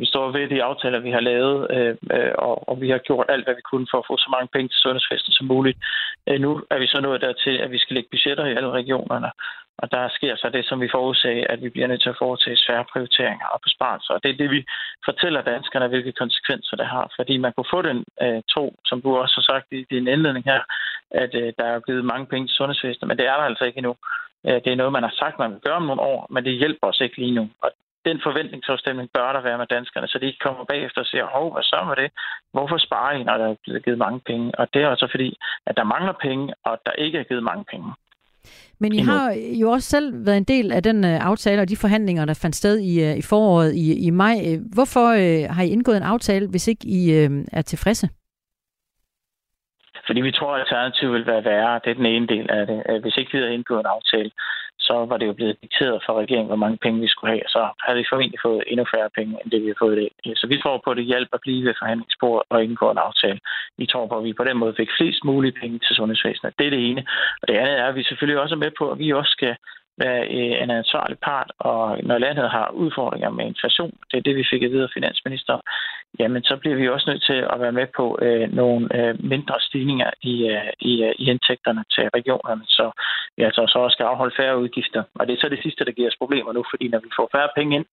[0.00, 3.26] Vi står ved de aftaler, vi har lavet, øh, øh, og, og vi har gjort
[3.28, 5.78] alt, hvad vi kunne for at få så mange penge til sundhedsfesten som muligt.
[6.28, 9.30] Øh, nu er vi så nået dertil, at vi skal lægge budgetter i alle regionerne.
[9.82, 12.56] Og der sker så det, som vi forudsagde, at vi bliver nødt til at foretage
[12.56, 14.12] svære prioriteringer og besparelser.
[14.14, 14.60] Og det er det, vi
[15.04, 17.12] fortæller danskerne, hvilke konsekvenser det har.
[17.18, 20.44] Fordi man kunne få den øh, tro, som du også har sagt i din indledning
[20.44, 20.60] her,
[21.10, 23.78] at øh, der er givet mange penge til sundhedsvæsenet, men det er der altså ikke
[23.78, 23.94] endnu.
[24.46, 26.60] Øh, det er noget, man har sagt, man vil gøre om nogle år, men det
[26.60, 27.48] hjælper os ikke lige nu.
[27.62, 27.70] Og
[28.04, 31.52] den forventningsafstemning bør der være med danskerne, så de ikke kommer bagefter og siger, hov,
[31.52, 32.10] hvad så med det?
[32.52, 34.58] Hvorfor sparer I, når der er blevet givet mange penge?
[34.58, 37.64] Og det er altså fordi, at der mangler penge, og der ikke er givet mange
[37.70, 37.92] penge.
[38.78, 41.76] Men I har jo også selv været en del af den uh, aftale og de
[41.76, 44.36] forhandlinger, der fandt sted i, uh, i foråret i, i maj.
[44.74, 48.08] Hvorfor uh, har I indgået en aftale, hvis ikke I uh, er tilfredse?
[50.06, 51.80] Fordi vi tror, at alternativet vil være værre.
[51.84, 53.00] Det er den ene del af det.
[53.02, 54.30] Hvis ikke vi havde indgået en aftale,
[54.90, 57.62] så var det jo blevet dikteret fra regeringen, hvor mange penge vi skulle have, så
[57.84, 60.08] havde vi formentlig fået endnu færre penge, end det vi har fået det.
[60.26, 63.04] Øh, så vi tror på, at det hjælper at blive ved forhandlingsbordet og indgå en
[63.08, 63.40] aftale.
[63.80, 66.58] Vi tror på, at vi på den måde fik flest mulige penge til sundhedsvæsenet.
[66.58, 67.02] Det er det ene.
[67.40, 69.54] Og det andet er, at vi selvfølgelig også er med på, at vi også skal
[70.04, 74.36] være øh, en ansvarlig part, og når landet har udfordringer med inflation, det er det,
[74.36, 75.56] vi fik at vide af finansminister,
[76.18, 79.56] jamen så bliver vi også nødt til at være med på øh, nogle øh, mindre
[79.60, 82.86] stigninger i, øh, i, øh, i indtægterne til regionerne, så
[83.36, 85.02] vi altså så også skal afholde færre udgifter.
[85.18, 87.28] Og det er så det sidste, der giver os problemer nu, fordi når vi får
[87.32, 87.86] færre penge ind,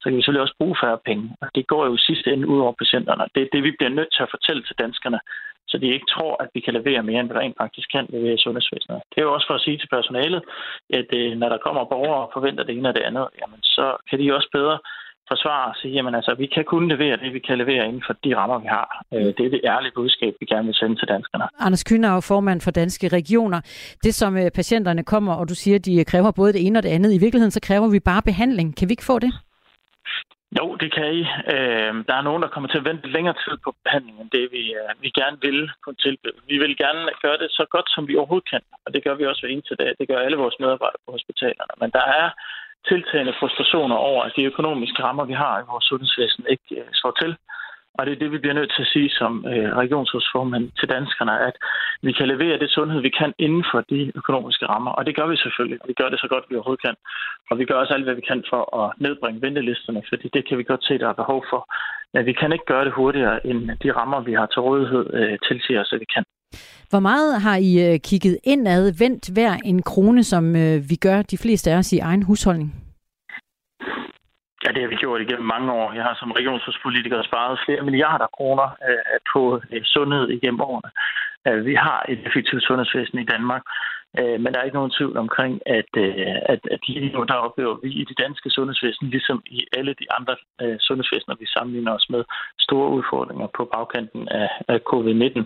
[0.00, 1.24] så kan vi selvfølgelig også bruge færre penge.
[1.42, 3.24] Og det går jo sidste ende ud over patienterne.
[3.34, 5.20] Det er det, vi bliver nødt til at fortælle til danskerne,
[5.70, 8.34] så de ikke tror, at vi kan levere mere, end vi rent faktisk kan levere
[8.34, 8.98] i sundhedsvæsenet.
[9.10, 10.42] Det er jo også for at sige til personalet,
[11.00, 13.86] at øh, når der kommer borgere og forventer det ene og det andet, jamen så
[14.08, 14.78] kan de også bedre
[15.32, 18.14] forsvare og sige, jamen altså, vi kan kun levere det, vi kan levere inden for
[18.24, 18.88] de rammer, vi har.
[19.14, 21.44] Øh, det er det ærlige budskab, vi gerne vil sende til danskerne.
[21.66, 23.60] Anders Kyner er formand for Danske Regioner.
[24.04, 26.88] Det, som øh, patienterne kommer, og du siger, de kræver både det ene og det
[26.96, 27.10] andet.
[27.14, 28.76] I virkeligheden, så kræver vi bare behandling.
[28.76, 29.32] Kan vi ikke få det?
[30.58, 31.22] Jo, det kan I.
[31.54, 34.44] Øh, der er nogen, der kommer til at vente længere tid på behandlingen, end det
[34.56, 36.40] vi, øh, vi gerne vil kunne tilbyde.
[36.52, 39.26] Vi vil gerne gøre det så godt, som vi overhovedet kan, og det gør vi
[39.26, 39.90] også hver eneste dag.
[39.98, 41.74] Det gør alle vores medarbejdere på hospitalerne.
[41.82, 42.26] Men der er
[42.88, 47.14] tiltagende frustrationer over, at de økonomiske rammer, vi har i vores sundhedsvæsen, ikke øh, slår
[47.22, 47.32] til.
[47.98, 51.34] Og det er det, vi bliver nødt til at sige som øh, regionsrådsformand til danskerne,
[51.48, 51.56] at
[52.02, 54.90] vi kan levere det sundhed, vi kan inden for de økonomiske rammer.
[54.90, 55.78] Og det gør vi selvfølgelig.
[55.86, 56.96] Vi gør det så godt, vi overhovedet kan.
[57.50, 60.58] Og vi gør også alt, hvad vi kan for at nedbringe ventelisterne, fordi det kan
[60.58, 61.60] vi godt se, der er behov for.
[62.14, 65.38] Men vi kan ikke gøre det hurtigere, end de rammer, vi har til rådighed, øh,
[65.48, 66.24] tilsiger at vi kan.
[66.90, 71.22] Hvor meget har I øh, kigget indad, vendt hver en krone, som øh, vi gør
[71.22, 72.89] de fleste af os i egen husholdning?
[74.64, 75.92] Ja, det har vi gjort igennem mange år.
[75.92, 79.40] Jeg har som regionsrådspolitiker sparet flere milliarder kroner øh, på
[79.72, 80.90] øh, sundhed igennem årene.
[81.46, 83.62] Øh, vi har et effektivt sundhedsvæsen i Danmark,
[84.18, 87.34] øh, men der er ikke nogen tvivl omkring, at, øh, at, at lige nu der
[87.34, 91.92] oplever vi i det danske sundhedsvæsen, ligesom i alle de andre øh, sundhedsvæsener, vi sammenligner
[91.98, 92.22] os med,
[92.58, 95.40] store udfordringer på bagkanten af, af covid-19.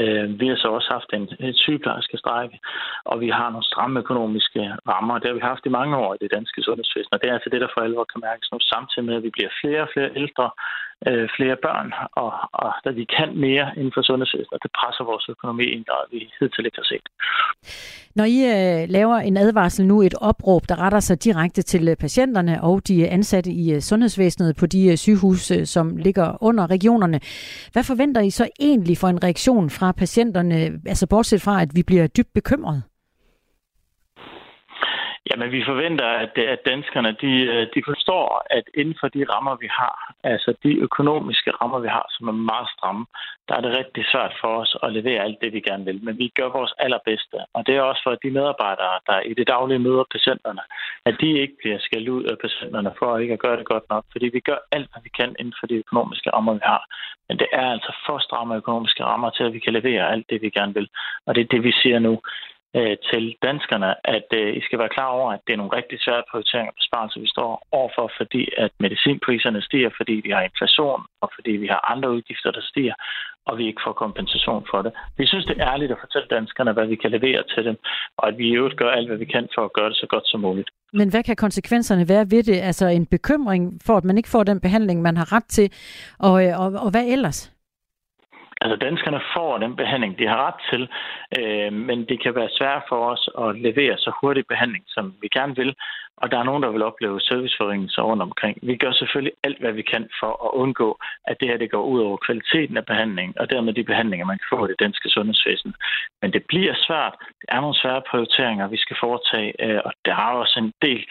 [0.00, 2.58] Øh, vi har så også haft en, en sygeplejerske strække,
[3.04, 5.18] og vi har nogle stramme økonomiske rammer.
[5.18, 7.50] Det har vi haft i mange år i det danske sundhedsvæsen, og det er altså
[7.52, 10.10] det, der for alvor kan mærkes nu, samtidig med, at vi bliver flere og flere
[10.22, 10.50] ældre,
[11.08, 15.28] øh, flere børn, og, og da vi kan mere inden for sundhedsvæsenet, det presser vores
[15.28, 17.06] økonomi i en grad, vi hidtil ikke har set.
[18.14, 21.96] Når I øh, laver en advarsel nu, et opråb, der retter sig direkte til øh,
[21.96, 26.70] patienterne og de ansatte i øh, sundhedsvæsenet på de øh, sygehus, øh, som ligger under
[26.70, 27.20] regionerne,
[27.72, 31.82] hvad forventer I så egentlig for en reaktion fra patienterne, altså bortset fra, at vi
[31.82, 32.82] bliver dybt bekymrede?
[35.28, 39.54] Jamen, vi forventer, at, at danskerne de, øh, de forstår, at inden for de rammer,
[39.64, 43.06] vi har, altså de økonomiske rammer, vi har, som er meget stramme,
[43.48, 46.04] der er det rigtig svært for os at levere alt det, vi gerne vil.
[46.04, 47.38] Men vi gør vores allerbedste.
[47.54, 50.62] Og det er også for de medarbejdere, der i det daglige møder patienterne,
[51.08, 54.04] at de ikke bliver skældt ud af patienterne for ikke at gøre det godt nok.
[54.12, 56.82] Fordi vi gør alt, hvad vi kan inden for de økonomiske rammer, vi har.
[57.28, 60.42] Men det er altså for stramme økonomiske rammer til, at vi kan levere alt det,
[60.42, 60.88] vi gerne vil.
[61.26, 62.20] Og det er det, vi siger nu
[62.78, 65.98] øh, til danskerne, at øh, I skal være klar over, at det er nogle rigtig
[66.00, 71.00] svære prioriteringer og besparelser, vi står overfor, fordi at medicinpriserne stiger, fordi vi har inflation,
[71.22, 72.94] og fordi vi har andre udgifter, der stiger,
[73.48, 74.92] og vi ikke får kompensation for det.
[75.18, 77.76] Vi synes, det er ærligt at fortælle danskerne, hvad vi kan levere til dem,
[78.18, 80.06] og at vi i øvrigt gør alt, hvad vi kan for at gøre det så
[80.06, 80.70] godt som muligt.
[80.92, 82.58] Men hvad kan konsekvenserne være ved det?
[82.60, 85.72] Altså en bekymring for, at man ikke får den behandling, man har ret til,
[86.18, 87.59] og, øh, og, og hvad ellers?
[88.62, 90.82] Altså danskerne får den behandling, de har ret til,
[91.38, 95.28] øh, men det kan være svært for os at levere så hurtig behandling, som vi
[95.28, 95.74] gerne vil,
[96.16, 98.58] og der er nogen, der vil opleve serviceforringelser rundt omkring.
[98.62, 101.84] Vi gør selvfølgelig alt, hvad vi kan for at undgå, at det her det går
[101.92, 105.08] ud over kvaliteten af behandlingen, og dermed de behandlinger, man kan få i det danske
[105.08, 105.74] sundhedsvæsen.
[106.22, 107.14] Men det bliver svært.
[107.40, 111.04] Det er nogle svære prioriteringer, vi skal foretage, øh, og der er også en del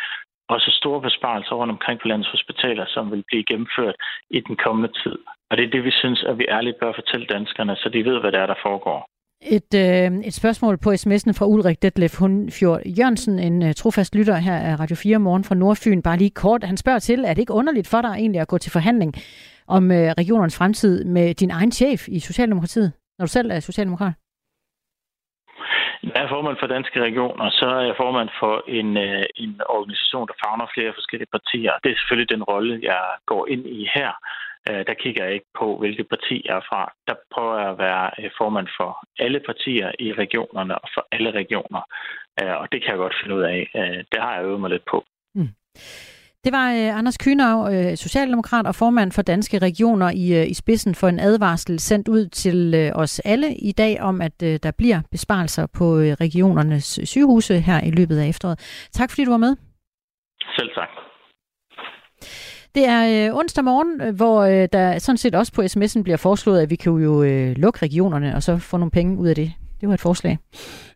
[0.56, 3.96] også store besparelser rundt omkring på landets hospitaler, som vil blive gennemført
[4.30, 5.18] i den kommende tid.
[5.50, 8.20] Og det er det, vi synes, at vi ærligt bør fortælle danskerne, så de ved,
[8.20, 9.00] hvad det er, der foregår.
[9.42, 14.36] Et, øh, et spørgsmål på sms'en fra Ulrik Detlef Hundfjord Jørgensen, en øh, trofast lytter
[14.36, 16.02] her af Radio 4 morgen fra Nordfyn.
[16.02, 18.58] Bare lige kort, han spørger til, er det ikke underligt for dig egentlig at gå
[18.58, 19.14] til forhandling
[19.68, 24.14] om øh, regionernes fremtid med din egen chef i Socialdemokratiet, når du selv er socialdemokrat?
[26.04, 30.28] Jeg er formand for Danske Regioner, så er jeg formand for en, øh, en organisation,
[30.28, 31.74] der fagner flere forskellige partier.
[31.84, 34.12] Det er selvfølgelig den rolle, jeg går ind i her.
[34.70, 36.82] Øh, der kigger jeg ikke på, hvilket parti jeg er fra.
[37.08, 41.32] Der prøver jeg at være øh, formand for alle partier i regionerne og for alle
[41.32, 41.82] regioner.
[42.62, 43.60] Og det kan jeg godt finde ud af.
[44.12, 45.06] Det har jeg øvet mig lidt på.
[45.36, 45.50] Mm.
[46.44, 50.54] Det var uh, Anders Kynav, uh, socialdemokrat og formand for Danske Regioner i, uh, i
[50.54, 54.56] spidsen for en advarsel sendt ud til uh, os alle i dag om, at uh,
[54.64, 58.60] der bliver besparelser på uh, regionernes sygehuse her i løbet af efteråret.
[58.92, 59.56] Tak fordi du var med.
[60.56, 60.90] Selv tak.
[62.76, 66.62] Det er øh, onsdag morgen, hvor øh, der sådan set også på sms'en bliver foreslået,
[66.62, 69.54] at vi kan jo øh, lukke regionerne og så få nogle penge ud af det.
[69.82, 70.38] Det var et forslag.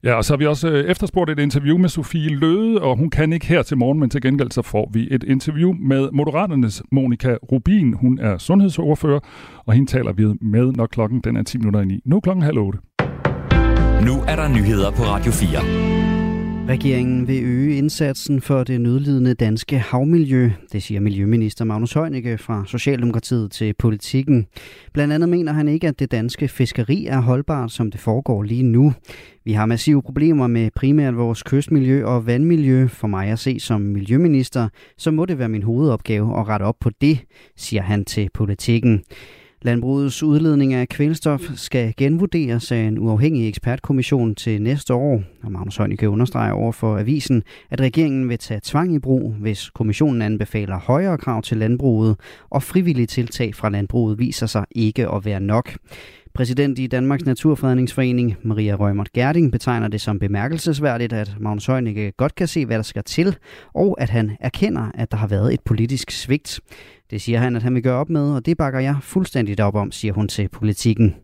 [0.04, 3.10] Ja, og så har vi også øh, efterspurgt et interview med Sofie Løde, og hun
[3.10, 6.84] kan ikke her til morgen, men til gengæld så får vi et interview med Moderaternes
[6.92, 7.94] Monika Rubin.
[7.94, 9.20] Hun er sundhedsordfører,
[9.66, 12.02] og hende taler vi med, når klokken den er 10 minutter i 9.
[12.06, 12.80] Nu er klokken halv 8.
[14.06, 16.03] Nu er der nyheder på Radio 4.
[16.70, 22.64] Regeringen vil øge indsatsen for det nødlidende danske havmiljø, det siger Miljøminister Magnus Heunicke fra
[22.68, 24.46] Socialdemokratiet til politikken.
[24.94, 28.64] Blandt andet mener han ikke, at det danske fiskeri er holdbart, som det foregår lige
[28.64, 28.94] nu.
[29.46, 32.88] Vi har massive problemer med primært vores kystmiljø og vandmiljø.
[32.88, 36.76] For mig at se som miljøminister, så må det være min hovedopgave at rette op
[36.80, 37.20] på det,
[37.56, 39.04] siger han til politikken.
[39.64, 45.24] Landbrugets udledning af kvælstof skal genvurderes af en uafhængig ekspertkommission til næste år.
[45.44, 49.70] Og Magnus Heunicke understreger over for avisen, at regeringen vil tage tvang i brug, hvis
[49.70, 52.16] kommissionen anbefaler højere krav til landbruget,
[52.50, 55.72] og frivillige tiltag fra landbruget viser sig ikke at være nok.
[56.34, 62.36] Præsident i Danmarks Naturfredningsforening, Maria Rømert Gerding, betegner det som bemærkelsesværdigt, at Magnus Heunicke godt
[62.36, 63.38] kan se, hvad der skal til,
[63.74, 66.60] og at han erkender, at der har været et politisk svigt.
[67.12, 69.76] Det siger han, at han vil gøre op med, og det bakker jeg fuldstændigt op
[69.76, 71.16] om, siger hun til politikken.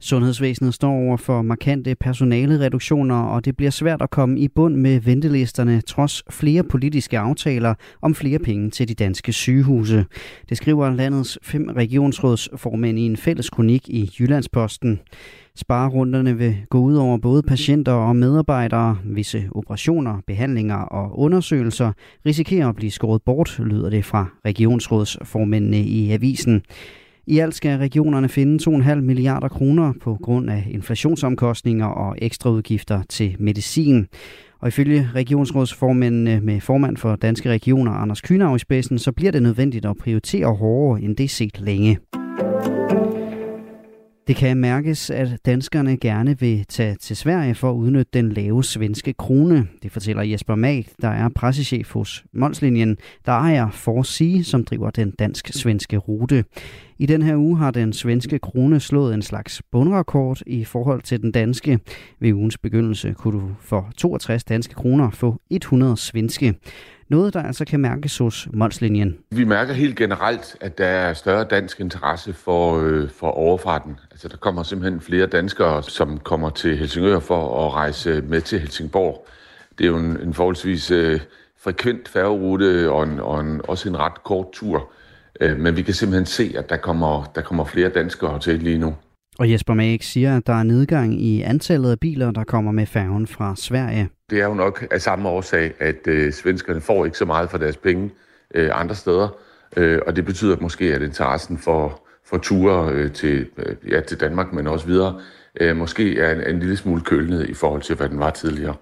[0.00, 5.00] Sundhedsvæsenet står over for markante personalereduktioner, og det bliver svært at komme i bund med
[5.00, 10.06] ventelisterne, trods flere politiske aftaler om flere penge til de danske sygehuse.
[10.48, 15.00] Det skriver landets fem regionsrådsformænd i en fælles kronik i Jyllandsposten.
[15.56, 18.98] Sparerunderne vil gå ud over både patienter og medarbejdere.
[19.04, 21.92] Visse operationer, behandlinger og undersøgelser
[22.26, 26.62] risikerer at blive skåret bort, lyder det fra regionsrådsformændene i avisen.
[27.26, 33.02] I alt skal regionerne finde 2,5 milliarder kroner på grund af inflationsomkostninger og ekstra udgifter
[33.08, 34.06] til medicin.
[34.60, 39.42] Og ifølge regionsrådsformændene med formand for Danske Regioner, Anders Kynav i spidsen, så bliver det
[39.42, 41.98] nødvendigt at prioritere hårdere end det set længe.
[44.26, 48.64] Det kan mærkes, at danskerne gerne vil tage til Sverige for at udnytte den lave
[48.64, 49.68] svenske krone.
[49.82, 55.10] Det fortæller Jesper Mag, der er pressechef hos Molslinjen, der ejer Forsi, som driver den
[55.10, 56.44] dansk-svenske rute.
[56.98, 61.22] I den her uge har den svenske krone slået en slags bundrekord i forhold til
[61.22, 61.78] den danske.
[62.20, 66.54] Ved ugens begyndelse kunne du for 62 danske kroner få 100 svenske.
[67.12, 69.18] Noget, der altså kan mærkes hos Molslinjen.
[69.30, 73.98] Vi mærker helt generelt, at der er større dansk interesse for, øh, for overfarten.
[74.10, 78.58] Altså, der kommer simpelthen flere danskere, som kommer til Helsingør for at rejse med til
[78.60, 79.26] Helsingborg.
[79.78, 81.20] Det er jo en, en forholdsvis øh,
[81.62, 84.92] frekvent færgerute og, en, og en, også en ret kort tur.
[85.40, 88.78] Øh, men vi kan simpelthen se, at der kommer, der kommer flere danskere til lige
[88.78, 88.94] nu.
[89.42, 92.86] Og Jesper Mag siger, at der er nedgang i antallet af biler, der kommer med
[92.86, 94.08] færgen fra Sverige.
[94.30, 97.58] Det er jo nok af samme årsag, at øh, svenskerne får ikke så meget for
[97.58, 98.10] deres penge
[98.54, 99.28] øh, andre steder.
[99.76, 104.20] Øh, og det betyder måske, at interessen for, for ture øh, til, øh, ja, til
[104.20, 105.20] Danmark, men også videre,
[105.60, 108.74] øh, måske er en, en lille smule kølnet i forhold til, hvad den var tidligere.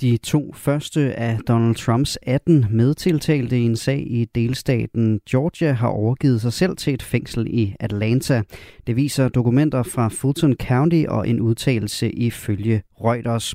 [0.00, 5.88] De to første af Donald Trumps 18 medtiltalte i en sag i delstaten Georgia har
[5.88, 8.42] overgivet sig selv til et fængsel i Atlanta.
[8.86, 13.54] Det viser dokumenter fra Fulton County og en udtalelse ifølge Reuters.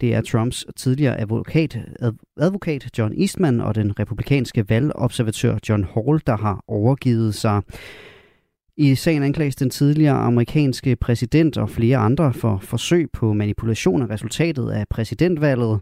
[0.00, 1.78] Det er Trumps tidligere advokat,
[2.36, 7.62] advokat John Eastman og den republikanske valgobservatør John Hall, der har overgivet sig.
[8.78, 14.10] I sagen anklages den tidligere amerikanske præsident og flere andre for forsøg på manipulation af
[14.10, 15.80] resultatet af præsidentvalget,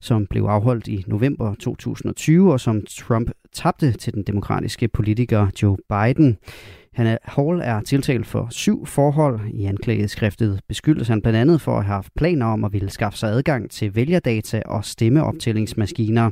[0.00, 5.76] som blev afholdt i november 2020, og som Trump tabte til den demokratiske politiker Joe
[5.88, 6.38] Biden.
[7.00, 9.40] Han er, Hall er tiltalt for syv forhold.
[9.52, 13.18] I anklageskriftet beskyldes han blandt andet for at have haft planer om at ville skaffe
[13.18, 16.30] sig adgang til vælgerdata og stemmeoptællingsmaskiner.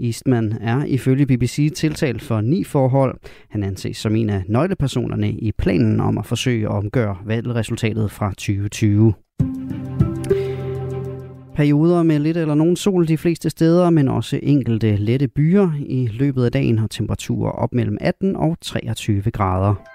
[0.00, 3.18] Eastman er ifølge BBC tiltalt for ni forhold.
[3.50, 8.28] Han anses som en af nøglepersonerne i planen om at forsøge at omgøre valgresultatet fra
[8.30, 9.14] 2020.
[11.56, 16.06] Perioder med lidt eller nogen sol de fleste steder, men også enkelte lette byer i
[16.06, 19.91] løbet af dagen har temperaturer op mellem 18 og 23 grader.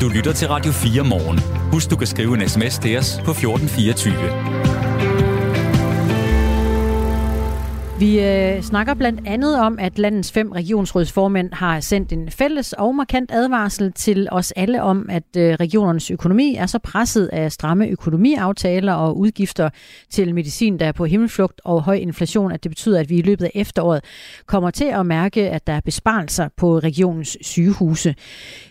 [0.00, 1.38] Du lytter til Radio 4 morgen.
[1.72, 4.66] Husk, du kan skrive en sms til os på 1424.
[7.98, 12.94] Vi øh, snakker blandt andet om, at landets fem regionsrådsformænd har sendt en fælles og
[12.94, 17.86] markant advarsel til os alle om, at øh, regionernes økonomi er så presset af stramme
[17.88, 19.70] økonomiaftaler og udgifter
[20.10, 23.22] til medicin, der er på himmelflugt og høj inflation, at det betyder, at vi i
[23.22, 24.04] løbet af efteråret
[24.46, 28.14] kommer til at mærke, at der er besparelser på regionens sygehuse.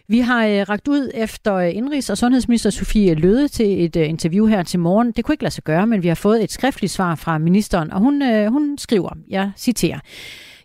[0.08, 4.10] Vi har øh, ragt ud efter øh, indrigs- og sundhedsminister Sofie Løde til et øh,
[4.10, 5.12] interview her til morgen.
[5.12, 7.92] Det kunne ikke lade sig gøre, men vi har fået et skriftligt svar fra ministeren,
[7.92, 10.00] og hun, øh, hun skriver, jeg citerer,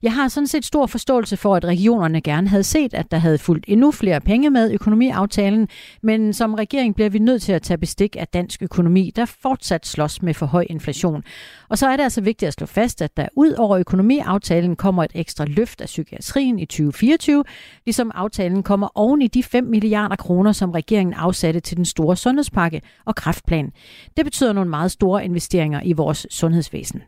[0.03, 3.39] jeg har sådan set stor forståelse for, at regionerne gerne havde set, at der havde
[3.39, 5.69] fulgt endnu flere penge med økonomiaftalen,
[6.03, 9.87] men som regering bliver vi nødt til at tage bestik af dansk økonomi, der fortsat
[9.87, 11.23] slås med for høj inflation.
[11.69, 15.05] Og så er det altså vigtigt at slå fast, at der ud over økonomiaftalen kommer
[15.05, 17.45] et ekstra løft af psykiatrien i 2024,
[17.87, 22.17] ligesom aftalen kommer oven i de 5 milliarder kroner, som regeringen afsatte til den store
[22.17, 23.73] sundhedspakke og kraftplan.
[24.17, 27.03] Det betyder nogle meget store investeringer i vores sundhedsvæsen.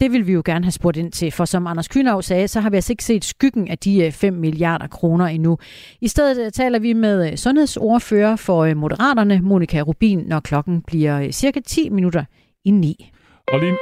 [0.00, 2.60] Det vil vi jo gerne have spurgt ind til, for som Anders Kynav sagde, så
[2.60, 5.58] har vi altså ikke set skyggen af de 5 øh, milliarder kroner endnu.
[6.00, 11.30] I stedet øh, taler vi med øh, sundhedsordfører for Moderaterne, Monika Rubin, når klokken bliver
[11.30, 12.24] cirka 10 minutter
[12.64, 13.10] i 9.
[13.52, 13.76] Og lige...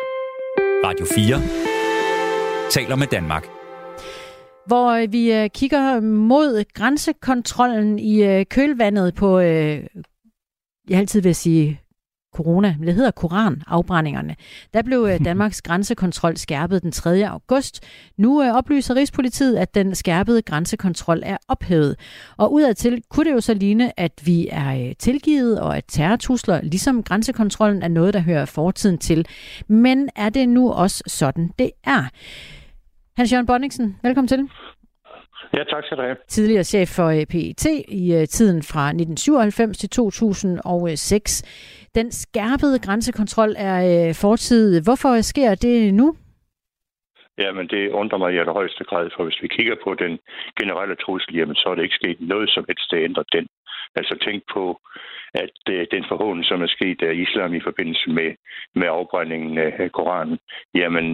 [0.85, 1.41] Radio 4
[2.71, 3.47] taler med Danmark
[4.67, 11.81] hvor vi kigger mod grænsekontrollen i kølvandet på, jeg altid vil sige
[12.35, 14.37] corona, men det hedder koranafbrændingerne.
[14.75, 17.29] Der blev øh, Danmarks grænsekontrol skærpet den 3.
[17.29, 17.85] august.
[18.19, 21.97] Nu øh, oplyser Rigspolitiet, at den skærpede grænsekontrol er ophævet.
[22.37, 26.61] Og udadtil kunne det jo så ligne, at vi er øh, tilgivet, og at terrortusler,
[26.63, 29.27] ligesom grænsekontrollen, er noget, der hører fortiden til.
[29.69, 32.05] Men er det nu også sådan, det er?
[33.17, 34.49] Hans-Jørgen Bonningsen, velkommen til.
[35.55, 36.17] Ja, tak skal du have.
[36.29, 41.43] Tidligere chef for PET i tiden fra 1997 til 2006.
[41.95, 44.83] Den skærpede grænsekontrol er øh, fortid.
[44.85, 46.17] Hvorfor sker det nu?
[47.39, 50.19] Ja, men det undrer mig i allerhøjeste grad, for hvis vi kigger på den
[50.61, 53.47] generelle trussel, jamen så er det ikke sket noget som helst, der ændrer den.
[53.95, 54.81] Altså tænk på,
[55.35, 58.31] at øh, den forhåndelse, som er sket af islam i forbindelse med,
[58.75, 60.39] med afbrændingen af Koranen,
[60.75, 61.07] jamen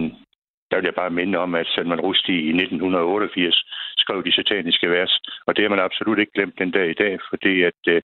[0.69, 3.63] der vil jeg bare minde om, at Salman Rushdie i 1988
[3.97, 7.19] skrev de sataniske vers, og det har man absolut ikke glemt den dag i dag,
[7.29, 8.01] fordi at øh,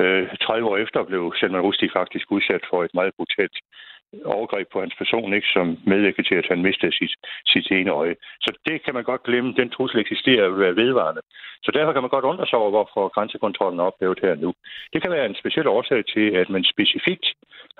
[0.00, 3.56] Øh, 30 år efter blev Salman Rushdie faktisk udsat for et meget brutalt
[4.24, 7.14] overgreb på hans person, ikke, som medvirkede til, at han mistede sit,
[7.46, 8.16] sit ene øje.
[8.40, 9.54] Så det kan man godt glemme.
[9.56, 11.20] Den trussel eksisterer og være vedvarende.
[11.64, 14.54] Så derfor kan man godt undre sig over, hvorfor grænsekontrollen er ophævet her nu.
[14.92, 17.26] Det kan være en speciel årsag til, at man specifikt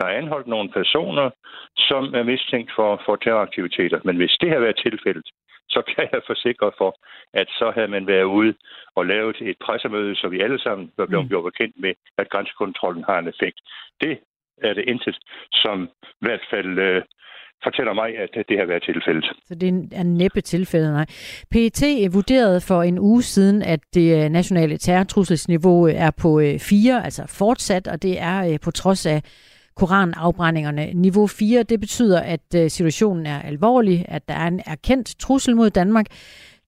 [0.00, 1.30] har anholdt nogle personer,
[1.76, 3.98] som er mistænkt for, for terroraktiviteter.
[4.04, 5.28] Men hvis det har været tilfældet,
[5.74, 6.90] så kan jeg forsikre for,
[7.34, 8.54] at så havde man været ude
[8.94, 11.28] og lavet et pressemøde, så vi alle sammen var blevet mm.
[11.28, 13.58] gjort bekendt med, at grænsekontrollen har en effekt.
[14.00, 14.18] Det
[14.62, 15.16] er det intet,
[15.52, 17.02] som i hvert fald øh,
[17.62, 19.24] fortæller mig, at det har været tilfældet.
[19.48, 21.06] Så det er næppe tilfældet, nej.
[21.50, 21.82] PET
[22.14, 27.22] vurderede for en uge siden, at det øh, nationale terrortrusselsniveau er på 4, øh, altså
[27.38, 29.22] fortsat, og det er øh, på trods af
[29.76, 30.92] koranafbrændingerne.
[30.94, 35.56] Niveau 4, det betyder, at øh, situationen er alvorlig, at der er en erkendt trussel
[35.56, 36.06] mod Danmark,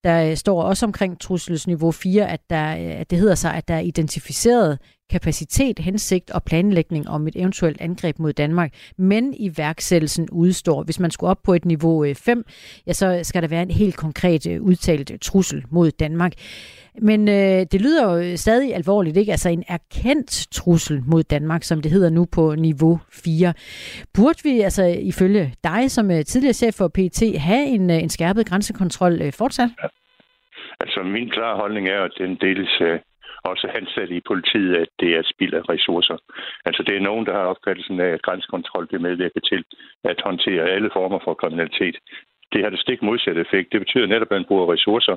[0.05, 3.69] der øh, står også omkring trusselsniveau 4, at, der, øh, at det hedder sig, at
[3.69, 4.79] der er identificeret
[5.11, 10.83] kapacitet, hensigt og planlægning om et eventuelt angreb mod Danmark, men iværksættelsen udstår.
[10.83, 12.45] Hvis man skulle op på et niveau øh, 5,
[12.87, 16.33] ja, så skal der være en helt konkret øh, udtalt øh, trussel mod Danmark.
[17.03, 19.33] Men øh, det lyder jo stadig alvorligt, ikke?
[19.33, 23.53] Altså en erkendt trussel mod Danmark, som det hedder nu på niveau 4.
[24.15, 28.09] Burde vi altså ifølge dig som øh, tidligere chef for PT have en, øh, en
[28.09, 29.71] skærpet grænsekontrol øh, fortsat?
[30.81, 32.97] Altså min klare holdning er, at den deles af
[33.45, 36.17] også ansatte i politiet, at det er spild af ressourcer.
[36.65, 39.65] Altså det er nogen, der har opfattelsen af, at grænsekontrol det medvirker til
[40.05, 41.97] at håndtere alle former for kriminalitet.
[42.53, 43.73] Det har det stik modsatte effekt.
[43.73, 45.17] Det betyder netop, at man bruger ressourcer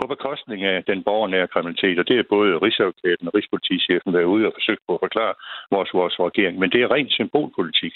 [0.00, 4.46] på bekostning af den borgernære kriminalitet, og det er både Rigsadvokaten og Rigspolitichefen været ude
[4.46, 5.34] og forsøgt på at forklare
[5.70, 7.94] vores, vores regering, men det er rent symbolpolitik.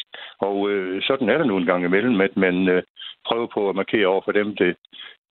[0.48, 2.82] Og øh, sådan er det nu en gang imellem, at man øh,
[3.26, 4.76] prøver på at markere over for dem, det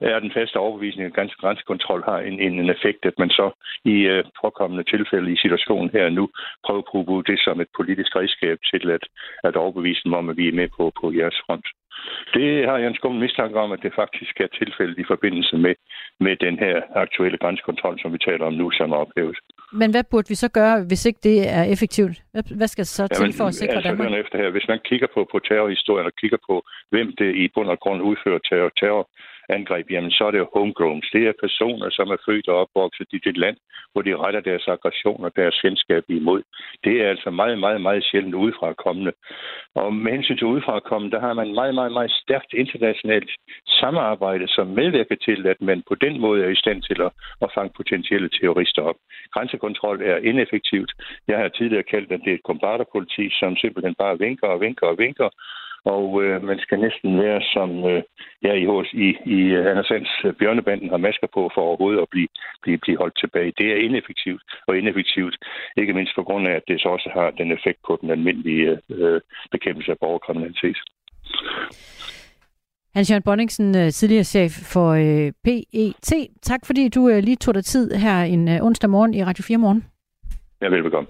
[0.01, 3.47] er den faste overbevisning, at ganske grænsekontrol har en, en effekt, at man så
[3.86, 6.29] i øh, påkommende tilfælde i situationen her nu
[6.65, 9.03] prøver at bruge det som et politisk redskab til at,
[9.43, 11.67] at overbevise dem om, at vi er med på, på jeres front.
[12.33, 15.75] Det har jeg en skummel mistanke om, at det faktisk er tilfældet i forbindelse med,
[16.19, 19.38] med den her aktuelle grænsekontrol, som vi taler om nu, som er ophævet.
[19.73, 22.17] Men hvad burde vi så gøre, hvis ikke det er effektivt?
[22.60, 24.19] Hvad skal så til for at sikre altså, Danmark?
[24.23, 26.55] Efter her, hvis man kigger på, på terrorhistorien og kigger på,
[26.89, 29.10] hvem det i bund og grund udfører terror, terror
[29.49, 30.47] angreb, jamen så er det jo.
[31.13, 33.57] Det er personer, som er født og opvokset i det land,
[33.91, 36.41] hvor de retter deres aggression og deres fjendskab imod.
[36.83, 39.12] Det er altså meget, meget, meget sjældent udefrakommende.
[39.75, 43.29] Og med hensyn til udefrakommende, der har man meget, meget, meget stærkt internationalt
[43.67, 47.52] samarbejde, som medvirker til, at man på den måde er i stand til at, at
[47.56, 48.95] fange potentielle terrorister op.
[49.33, 50.91] Grænsekontrol er ineffektivt.
[51.27, 54.87] Jeg har tidligere kaldt, at det er et kombatterpoliti, som simpelthen bare vinker og vinker
[54.87, 55.29] og vinker,
[55.94, 58.04] og øh, man skal næsten være som øh,
[58.46, 58.65] ja, i,
[59.06, 59.40] i, i
[59.71, 62.29] Anders Sands øh, bjørnebanden har masker på for overhovedet at blive,
[62.63, 63.54] blive, blive holdt tilbage.
[63.58, 65.35] Det er ineffektivt, og ineffektivt
[65.77, 68.79] ikke mindst på grund af, at det så også har den effekt på den almindelige
[68.90, 69.21] øh,
[69.52, 70.77] bekæmpelse af borgerkriminalitet.
[72.96, 76.12] Hans Jørgen Bonningsen, øh, tidligere chef for øh, PET.
[76.42, 79.83] Tak fordi du lige tog dig tid her en onsdag morgen i Radio 4 Morgen.
[80.62, 81.08] Ja, velbekomme.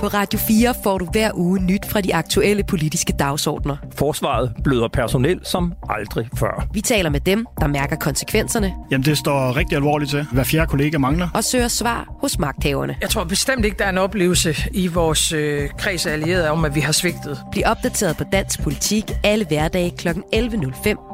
[0.00, 3.76] På Radio 4 får du hver uge nyt fra de aktuelle politiske dagsordner.
[3.94, 6.68] Forsvaret bløder personel som aldrig før.
[6.72, 8.74] Vi taler med dem, der mærker konsekvenserne.
[8.90, 10.26] Jamen, det står rigtig alvorligt til.
[10.32, 11.28] Hver fjerde kollega mangler.
[11.34, 12.96] Og søger svar hos magthaverne.
[13.00, 16.64] Jeg tror bestemt ikke, der er en oplevelse i vores øh, kreds af allierede om,
[16.64, 17.38] at vi har svigtet.
[17.52, 20.08] Bliv opdateret på dansk politik alle hverdage kl.
[20.08, 21.10] 11.05.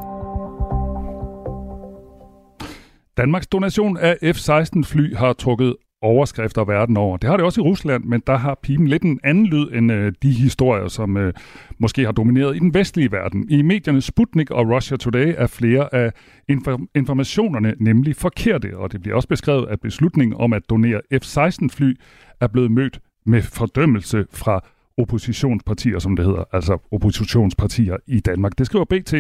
[3.17, 7.17] Danmarks donation af F-16 fly har trukket overskrifter verden over.
[7.17, 9.93] Det har det også i Rusland, men der har pipen lidt en anden lyd end
[9.93, 11.33] øh, de historier, som øh,
[11.79, 13.47] måske har domineret i den vestlige verden.
[13.51, 16.13] I medierne Sputnik og Russia Today er flere af
[16.53, 21.69] inf- informationerne nemlig forkerte, og det bliver også beskrevet, at beslutningen om at donere F-16
[21.71, 21.95] fly
[22.41, 24.65] er blevet mødt med fordømmelse fra
[24.99, 28.53] oppositionspartier, som det hedder, altså oppositionspartier i Danmark.
[28.59, 29.15] Det skriver BT.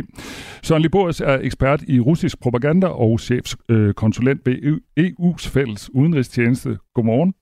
[0.62, 4.57] Søren Liboris er ekspert i russisk propaganda og chefkonsulent ved
[5.01, 6.79] EU's fælles udenrigstjeneste.
[6.95, 7.35] Godmorgen.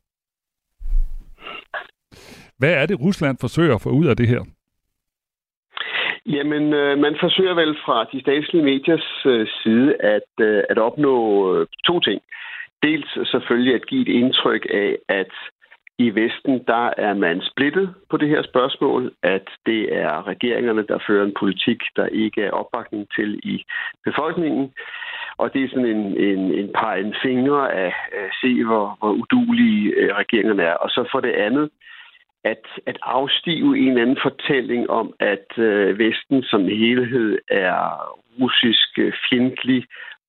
[2.58, 4.42] Hvad er det, Rusland forsøger at få ud af det her?
[6.26, 11.16] Jamen, øh, man forsøger vel fra de statslige mediers øh, side at, øh, at opnå
[11.54, 12.20] øh, to ting.
[12.82, 15.32] Dels selvfølgelig at give et indtryk af, at
[15.98, 20.98] i Vesten, der er man splittet på det her spørgsmål, at det er regeringerne, der
[21.06, 23.64] fører en politik, der ikke er opbakning til i
[24.04, 24.72] befolkningen.
[25.36, 29.12] Og det er sådan en, en, en par en fingre af at se, hvor, hvor
[29.12, 30.74] udulige øh, regeringerne er.
[30.74, 31.70] Og så for det andet,
[32.44, 37.78] at, at afstive en eller anden fortælling om, at øh, Vesten som helhed er
[38.40, 39.84] russisk øh, fjendtlig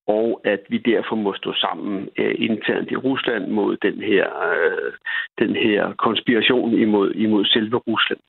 [0.08, 4.92] og at vi derfor må stå sammen øh, internt i Rusland mod den her, øh,
[5.40, 8.20] den her konspiration imod, imod selve Rusland.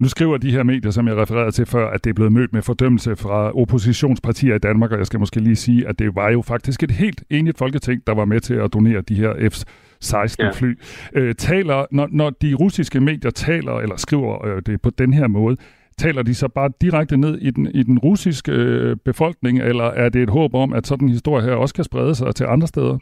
[0.00, 2.52] Nu skriver de her medier, som jeg refererede til før, at det er blevet mødt
[2.52, 6.30] med fordømmelse fra oppositionspartier i Danmark, og jeg skal måske lige sige, at det var
[6.30, 10.58] jo faktisk et helt enigt folketing, der var med til at donere de her F-16
[10.58, 10.78] fly.
[11.14, 11.20] Ja.
[11.20, 15.26] Øh, taler, når, når de russiske medier taler eller skriver øh, det på den her
[15.26, 15.56] måde,
[15.98, 20.08] taler de så bare direkte ned i den, i den russiske øh, befolkning, eller er
[20.08, 22.66] det et håb om, at sådan en historie her også kan sprede sig til andre
[22.66, 22.98] steder?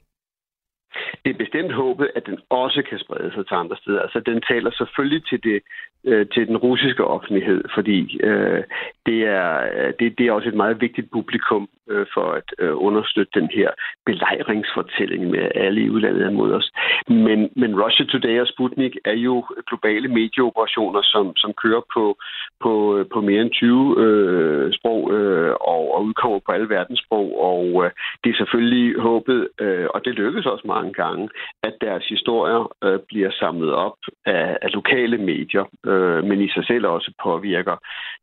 [1.25, 4.01] Det er bestemt håbet, at den også kan sprede sig til andre steder.
[4.01, 5.63] Altså, den taler selvfølgelig til det
[6.05, 8.63] øh, til den russiske offentlighed, fordi øh,
[9.07, 12.75] det, er, øh, det, det er også et meget vigtigt publikum øh, for at øh,
[12.77, 13.71] understøtte den her
[14.07, 16.71] belejringsfortælling med alle i udlandet mod os.
[17.09, 22.17] Men, men Russia Today og Sputnik er jo globale medieoperationer, som, som kører på,
[22.61, 27.29] på, øh, på mere end 20 øh, sprog øh, og, og udkommer på alle verdenssprog,
[27.51, 27.91] og øh,
[28.25, 31.29] det er selvfølgelig håbet, øh, og det lykkes også mange gange,
[31.63, 36.67] at deres historier øh, bliver samlet op af, af lokale medier, øh, men i sig
[36.67, 37.77] selv også påvirker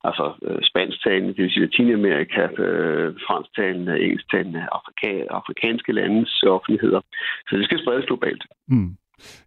[0.03, 3.15] altså øh, spansktalende, det vil sige Latinamerika, øh,
[3.55, 7.01] fransktalende, engelsktalende, afrika, afrikanske landes offentligheder.
[7.47, 8.43] Så det skal spredes globalt.
[8.67, 8.95] Mm.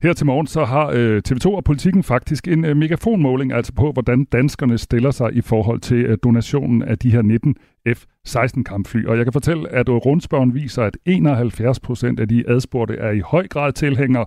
[0.03, 3.93] Her til morgen så har øh, TV2 og Politikken faktisk en øh, megafonmåling, altså på,
[3.93, 7.57] hvordan danskerne stiller sig i forhold til øh, donationen af de her 19
[7.89, 9.05] F-16 kampfly.
[9.07, 13.11] Og jeg kan fortælle, at øh, rundspørgen viser, at 71 procent af de adspurgte er
[13.11, 14.27] i høj grad tilhængere,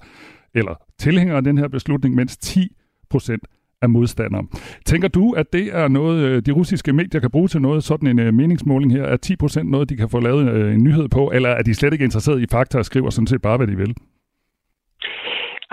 [0.53, 2.67] eller tilhængere af den her beslutning, mens 10
[3.09, 3.43] procent
[3.81, 4.43] af modstandere.
[4.85, 8.07] Tænker du, at det er noget, øh, de russiske medier kan bruge til noget, sådan
[8.07, 9.03] en øh, meningsmåling her?
[9.03, 9.17] Er
[9.61, 12.05] 10% noget, de kan få lavet øh, en nyhed på, eller er de slet ikke
[12.05, 13.95] interesseret i fakta og skriver sådan set bare, hvad de vil?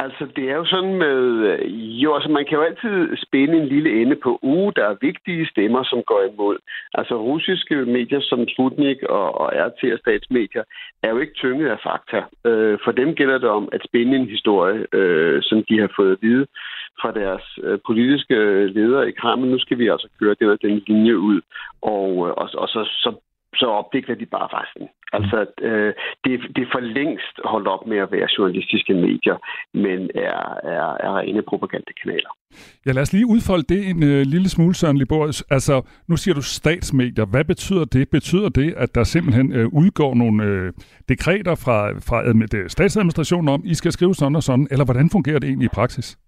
[0.05, 1.19] Altså, det er jo sådan med...
[2.03, 4.73] Jo, altså, man kan jo altid spænde en lille ende på uge.
[4.77, 6.57] Der er vigtige stemmer, som går imod.
[6.95, 10.65] Altså, russiske medier som Sputnik og, og RT og statsmedier
[11.03, 12.21] er jo ikke tynget af fakta.
[12.51, 16.13] Øh, for dem gælder det om at spænde en historie, øh, som de har fået
[16.13, 16.47] at vide
[17.01, 18.37] fra deres øh, politiske
[18.67, 19.49] ledere i Kreml.
[19.49, 21.41] Nu skal vi altså køre den, den linje ud,
[21.83, 23.13] og, øh, og, og så, så
[23.57, 24.89] så opdækker de bare resten.
[25.13, 25.39] Altså,
[25.69, 25.93] øh,
[26.25, 29.37] det, det er for længst holdt op med at være journalistiske medier,
[29.75, 30.41] men er,
[30.75, 32.33] er, er rene propagandakanaler.
[32.87, 35.43] Ja, lad os lige udfolde det en øh, lille smule, Søren Liboris.
[35.51, 37.25] Altså, nu siger du statsmedier.
[37.25, 38.11] Hvad betyder det?
[38.11, 40.73] Betyder det, at der simpelthen øh, udgår nogle øh,
[41.09, 41.79] dekreter fra,
[42.09, 45.67] fra øh, statsadministrationen om, I skal skrive sådan og sådan, eller hvordan fungerer det egentlig
[45.67, 46.19] i praksis?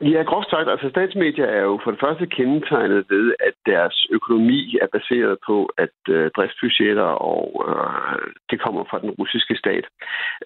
[0.00, 4.76] Ja, groft sagt, altså statsmedier er jo for det første kendetegnet ved, at deres økonomi
[4.82, 9.84] er baseret på, at øh, driftsbudgetter og øh, det kommer fra den russiske stat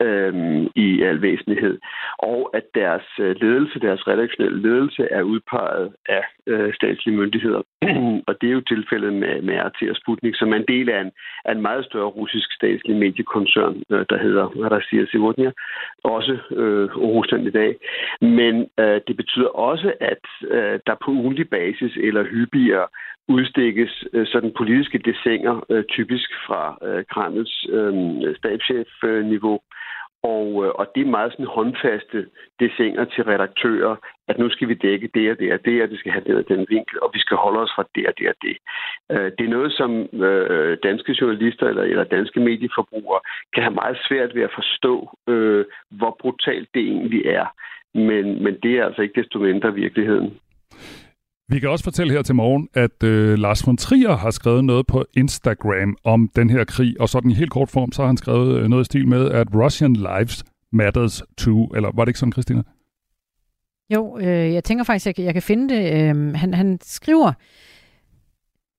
[0.00, 0.34] øh,
[0.76, 1.78] i al væsentlighed,
[2.18, 7.62] og at deres øh, ledelse, deres redaktionelle ledelse er udpeget af øh, statslige myndigheder.
[8.28, 11.00] og det er jo tilfældet med, med RT og Sputnik, som er en del af
[11.00, 11.10] en,
[11.44, 15.50] af en meget større russisk statslig mediekoncern, øh, der hedder, hvad der siger, Sivodnia,
[16.04, 17.76] også øh, Rusland i dag.
[18.20, 22.86] Men øh, det betyder betyder også, at øh, der på ugenlig basis eller hyppigere
[23.28, 29.60] udstikkes øh, sådan politiske dessinger, øh, typisk fra øh, Kremls øh, stabschef-niveau.
[30.22, 32.26] Og, øh, og det er meget sådan håndfaste
[32.60, 33.96] dessinger til redaktører,
[34.28, 36.34] at nu skal vi dække det og det og det, og det skal have det
[36.36, 38.56] og den vinkel, og vi skal holde os fra det og det og det.
[39.12, 39.90] Øh, det er noget, som
[40.26, 43.20] øh, danske journalister eller, eller danske medieforbrugere
[43.54, 44.94] kan have meget svært ved at forstå,
[45.28, 47.46] øh, hvor brutalt det egentlig er.
[47.94, 50.30] Men, men det er altså ikke desto mindre virkeligheden.
[51.48, 54.86] Vi kan også fortælle her til morgen, at øh, Lars von Trier har skrevet noget
[54.86, 58.16] på Instagram om den her krig, og sådan i helt kort form, så har han
[58.16, 61.66] skrevet øh, noget i stil med, at Russian lives matters too.
[61.66, 62.62] Eller var det ikke sådan, Christina?
[63.94, 65.82] Jo, øh, jeg tænker faktisk, at jeg, jeg kan finde det.
[65.92, 67.32] Øh, han, han skriver,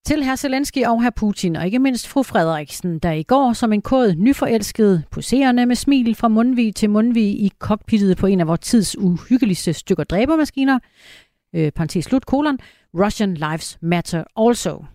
[0.05, 3.73] til herr Zelensky og herr Putin, og ikke mindst fru Frederiksen, der i går som
[3.73, 8.47] en kod nyforelsket, poserende med smil fra mundvig til mundvig i cockpittet på en af
[8.47, 10.79] vores tids uhyggeligste stykker dræbermaskiner,
[11.55, 12.57] øh, parentes slut, kolon,
[12.93, 14.85] Russian Lives Matter Also.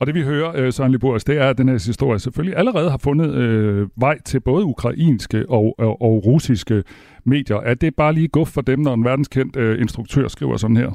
[0.00, 2.90] Og det vi hører, øh, Søren Liboris, det er, at den her historie selvfølgelig allerede
[2.90, 6.82] har fundet øh, vej til både ukrainske og, og, og russiske
[7.24, 7.56] medier.
[7.56, 10.90] Er det bare lige guf for dem, når en verdenskendt øh, instruktør skriver sådan her?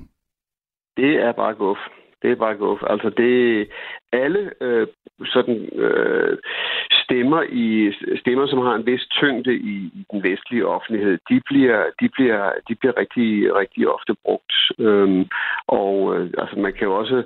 [0.98, 1.78] Det er bare guf.
[2.22, 2.80] Det er bare guf.
[2.90, 3.68] Altså det
[4.14, 4.88] alle øh,
[5.26, 6.38] sådan øh,
[7.04, 11.84] stemmer i stemmer, som har en vis tyngde i, i den vestlige offentlighed, de bliver
[12.00, 14.54] de bliver de bliver rigtig rigtig ofte brugt.
[14.80, 15.26] Øhm,
[15.68, 17.24] og øh, altså man kan jo også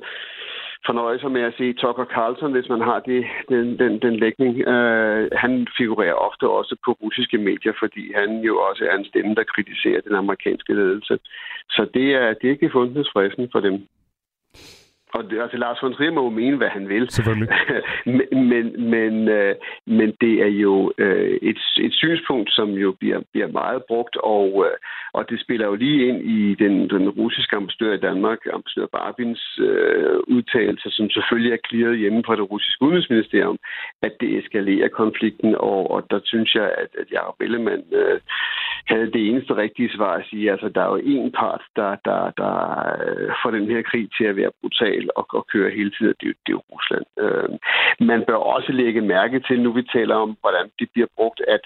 [0.86, 4.68] fornøje sig med at se Tucker Carlson, hvis man har det, den, den, den lægning.
[4.68, 9.36] Øh, han figurerer ofte også på russiske medier, fordi han jo også er en stemme,
[9.36, 11.20] der kritiserer den amerikanske ledelse.
[11.70, 13.10] Så det er, det er ikke fundet
[13.52, 13.88] for dem.
[15.16, 17.10] Og det, altså, Lars von Trier må jo mene, hvad han vil.
[17.10, 17.50] Selvfølgelig.
[18.18, 19.56] men, men, men, øh,
[19.86, 24.66] men det er jo øh, et, et synspunkt, som jo bliver, bliver meget brugt, og,
[24.68, 24.78] øh,
[25.14, 29.60] og det spiller jo lige ind i den, den russiske ambassadør i Danmark, ambassadør Barbins
[29.60, 33.58] øh, udtalelser, som selvfølgelig er klirret hjemme fra det russiske udenrigsministerium,
[34.02, 38.20] at det eskalerer konflikten, og, og der synes jeg, at, at Jacob Ellemann øh,
[38.88, 42.32] havde det eneste rigtige svar at sige, altså der er jo en part, der, der,
[42.42, 42.54] der
[43.06, 46.28] øh, får den her krig til at være brutal, og, at, køre hele tiden, det,
[46.44, 47.06] det er jo Rusland.
[47.24, 47.50] Øh,
[48.10, 51.64] man bør også lægge mærke til, nu vi taler om, hvordan det bliver brugt, at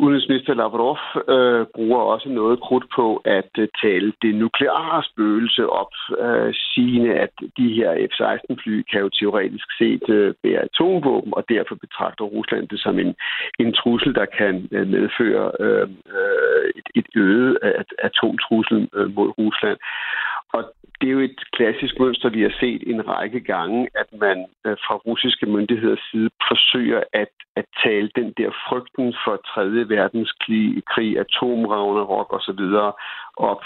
[0.00, 0.98] Udenrigsminister Lavrov
[1.34, 7.14] øh, bruger også noget krudt på at øh, tale det nukleare spøgelse op, øh, sigende,
[7.14, 12.68] at de her F-16-fly kan jo teoretisk set øh, bære atomvåben, og derfor betragter Rusland
[12.68, 13.14] det som en,
[13.58, 19.28] en trussel, der kan øh, medføre øh, øh et, et øget øh, atomtrussel øh, mod
[19.38, 19.78] Rusland.
[20.52, 20.62] Og
[21.00, 24.76] det er jo et klassisk mønster, vi har set en række gange, at man øh,
[24.86, 29.88] fra russiske myndigheders side forsøger at, at tale den der frygten for 3.
[29.96, 32.62] verdenskrig, krig, atomravnerok osv.
[33.36, 33.62] op.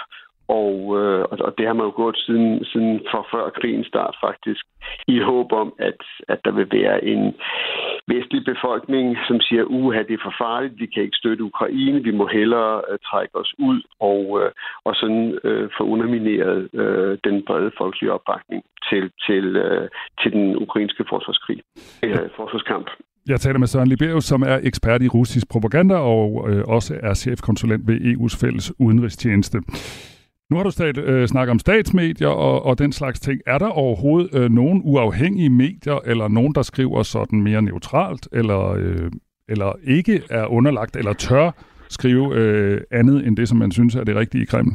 [0.49, 4.65] Og, øh, og det har man jo gjort siden, siden for før krigens start faktisk,
[5.09, 7.35] i håb om, at, at der vil være en
[8.09, 12.11] vestlig befolkning, som siger, uha, det er for farligt, vi kan ikke støtte Ukraine, vi
[12.11, 14.51] må hellere uh, trække os ud, og, uh,
[14.85, 19.87] og sådan uh, få undermineret uh, den brede folkelige opbakning til, til, uh,
[20.21, 21.61] til den ukrainske forsvarskrig,
[22.03, 22.89] eller forsvarskamp.
[23.29, 27.15] Jeg taler med Søren Liberius, som er ekspert i russisk propaganda og øh, også er
[27.15, 29.59] chefkonsulent ved EU's fælles udenrigstjeneste.
[30.53, 33.41] Nu har du stat, øh, snakket om statsmedier og, og den slags ting.
[33.47, 38.63] Er der overhovedet øh, nogen uafhængige medier, eller nogen, der skriver sådan mere neutralt, eller,
[38.73, 39.11] øh,
[39.49, 41.51] eller ikke er underlagt, eller tør
[41.89, 44.73] skrive øh, andet end det, som man synes er det rigtige i Kreml?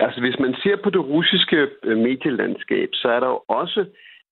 [0.00, 3.84] Altså, hvis man ser på det russiske øh, medielandskab, så er der jo også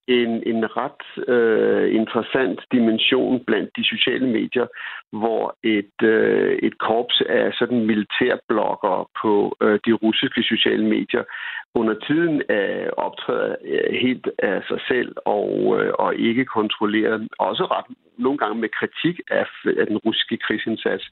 [0.07, 4.67] en, en ret øh, interessant dimension blandt de sociale medier,
[5.11, 11.23] hvor et, øh, et korps af sådan militærblokker på øh, de russiske sociale medier
[11.75, 17.63] under tiden øh, optræder øh, helt af sig selv og, øh, og ikke kontrollerer, også
[17.65, 17.85] ret
[18.17, 19.45] nogle gange med kritik af,
[19.79, 21.03] af den russiske krigsindsats.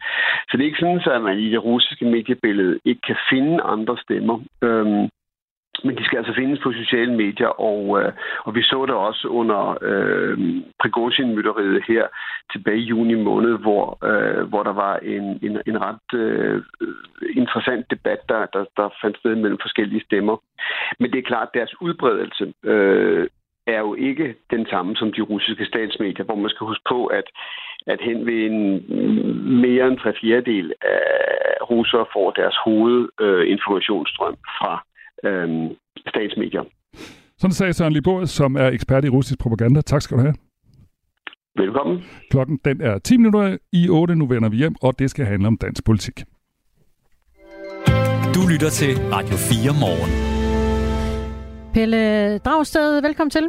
[0.48, 3.98] Så det er ikke sådan, at man i det russiske mediebillede ikke kan finde andre
[3.98, 4.38] stemmer.
[4.64, 5.10] Øh,
[5.84, 8.12] men de skal altså findes på sociale medier, og, øh,
[8.46, 10.38] og vi så det også under øh,
[10.80, 12.04] Prigozhin-mytteriet her
[12.52, 16.64] tilbage i juni måned, hvor, øh, hvor der var en, en, en ret øh,
[17.36, 20.38] interessant debat, der, der, der fandt sted mellem forskellige stemmer.
[21.00, 23.28] Men det er klart, at deres udbredelse øh,
[23.68, 27.28] er jo ikke den samme som de russiske statsmedier, hvor man skal huske på, at
[27.88, 28.62] at hen ved en
[29.62, 34.84] mere end tre fjerdedel af russere får deres hovedinformationsstrøm øh, fra
[35.24, 35.72] øh,
[36.08, 36.64] statsmedier.
[37.38, 39.82] Sådan sagde Søren Libor, som er ekspert i russisk propaganda.
[39.82, 40.36] Tak skal du have.
[41.58, 42.04] Velkommen.
[42.30, 44.16] Klokken den er 10 minutter i 8.
[44.16, 46.24] Nu vender vi hjem, og det skal handle om dansk politik.
[48.36, 50.12] Du lytter til Radio 4 morgen.
[51.74, 53.48] Pelle Dragsted, velkommen til.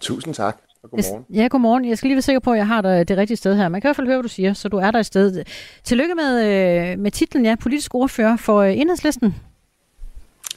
[0.00, 1.24] Tusind tak, og godmorgen.
[1.34, 1.88] Ja, godmorgen.
[1.88, 3.68] Jeg skal lige være sikker på, at jeg har dig det rigtige sted her.
[3.68, 5.48] Man kan i hvert fald høre, hvad du siger, så du er der i stedet.
[5.84, 6.32] Tillykke med,
[6.92, 9.34] øh, med titlen, ja, politisk ordfører for øh, Enhedslisten.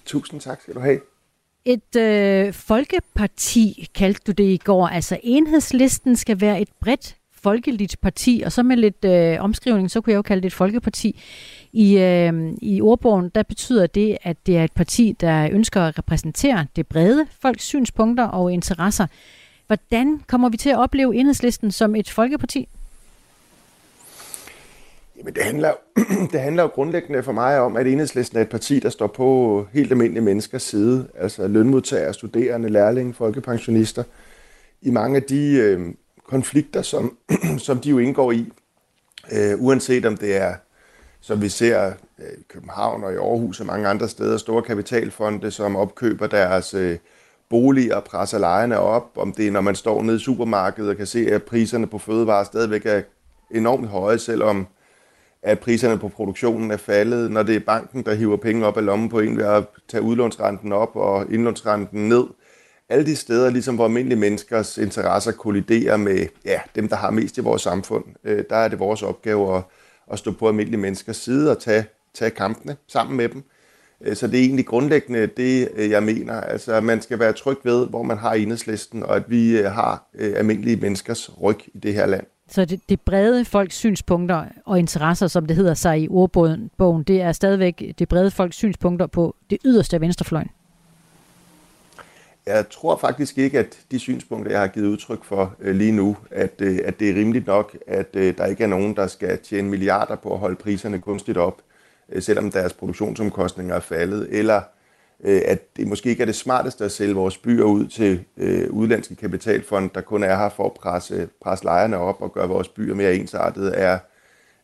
[0.06, 1.00] Tusind tak skal du have.
[1.66, 4.88] Et øh, folkeparti kaldte du det i går.
[4.88, 10.02] Altså enhedslisten skal være et bredt folkeligt parti, og så med lidt øh, omskrivning, så
[10.02, 11.22] kunne jeg jo kalde det et folkeparti.
[11.74, 15.98] I, øh, I ordbogen, der betyder det, at det er et parti, der ønsker at
[16.00, 19.08] repræsentere det brede folks synspunkter og interesser.
[19.68, 22.68] Hvordan kommer vi til at opleve enhedslisten som et folkeparti?
[25.18, 25.74] Jamen, det handler,
[26.32, 29.68] det handler jo grundlæggende for mig om, at enhedslisten er et parti, der står på
[29.74, 31.08] helt almindelige menneskers side.
[31.16, 34.04] Altså lønmodtagere, studerende, lærlinge, folkepensionister.
[34.82, 35.94] I mange af de øh,
[36.28, 37.18] konflikter, som,
[37.58, 38.52] som de jo indgår i.
[39.32, 40.54] Øh, uanset om det er,
[41.22, 41.86] som vi ser
[42.20, 46.74] øh, i København og i Aarhus og mange andre steder, store kapitalfonde, som opkøber deres
[46.74, 46.98] øh,
[47.50, 49.12] boliger og presser lejerne op.
[49.16, 51.98] Om det er, når man står nede i supermarkedet og kan se, at priserne på
[51.98, 53.02] fødevarer stadigvæk er
[53.52, 54.68] enormt høje, selvom
[55.46, 58.86] at priserne på produktionen er faldet, når det er banken, der hiver penge op af
[58.86, 62.24] lommen på en ved at tage udlånsrenten op og indlånsrenten ned.
[62.90, 67.38] Alle de steder, ligesom hvor almindelige menneskers interesser kolliderer med ja, dem, der har mest
[67.38, 69.64] i vores samfund, øh, der er det vores opgave at,
[70.12, 73.44] at stå på almindelige menneskers side og tage, tage kampene sammen med dem.
[74.02, 76.42] Øh, så det er egentlig grundlæggende det, øh, jeg mener.
[76.42, 79.72] Altså, at man skal være tryg ved, hvor man har enhedslisten, og at vi øh,
[79.72, 82.26] har almindelige menneskers ryg i det her land.
[82.50, 87.22] Så det, det brede folks synspunkter og interesser, som det hedder sig i ordbogen, det
[87.22, 90.50] er stadigvæk det brede folks synspunkter på det yderste af venstrefløjen?
[92.46, 96.18] Jeg tror faktisk ikke, at de synspunkter, jeg har givet udtryk for øh, lige nu,
[96.32, 99.40] at, øh, at det er rimeligt nok, at øh, der ikke er nogen, der skal
[99.40, 101.62] tjene milliarder på at holde priserne kunstigt op,
[102.10, 104.62] øh, selvom deres produktionsomkostninger er faldet, eller
[105.26, 108.70] øh, at det måske ikke er det smarteste at sælge vores byer ud til øh,
[108.70, 112.68] udlandske kapitalfond, der kun er her for at presse, presse lejerne op og gøre vores
[112.68, 114.00] byer mere ensartede, er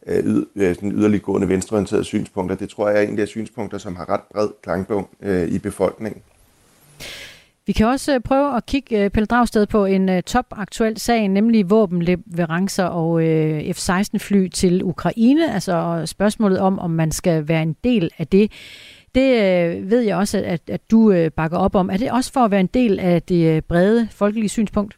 [0.07, 2.55] øh, yd, øh, sådan yderliggående venstreorienterede synspunkter.
[2.55, 5.59] Det tror jeg er en af de synspunkter, som har ret bred klangbog øh, i
[5.59, 6.21] befolkningen.
[7.65, 11.27] Vi kan også øh, prøve at kigge, øh, Pelle Dragsted, på en øh, topaktuel sag,
[11.27, 13.21] nemlig våbenleverancer og
[13.73, 15.53] F-16-fly til Ukraine.
[15.53, 18.51] Altså spørgsmålet om, om man skal være en del af det.
[19.15, 21.89] Det øh, ved jeg også, at, at du øh, bakker op om.
[21.89, 24.97] Er det også for at være en del af det øh, brede folkelige synspunkt?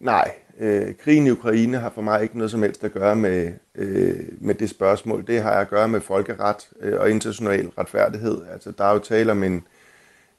[0.00, 3.52] Nej, øh, krigen i Ukraine har for mig ikke noget som helst at gøre med,
[3.74, 5.26] øh, med det spørgsmål.
[5.26, 8.40] Det har jeg at gøre med folkeret øh, og international retfærdighed.
[8.52, 9.64] Altså, der er jo tale om en,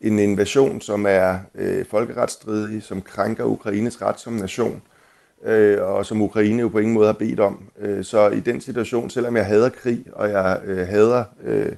[0.01, 4.81] en invasion, som er øh, folkeretsstridig, som krænker Ukraines ret som nation,
[5.45, 7.69] øh, og som Ukraine jo på ingen måde har bedt om.
[7.79, 11.71] Øh, så i den situation, selvom jeg hader krig, og jeg øh, hader øh,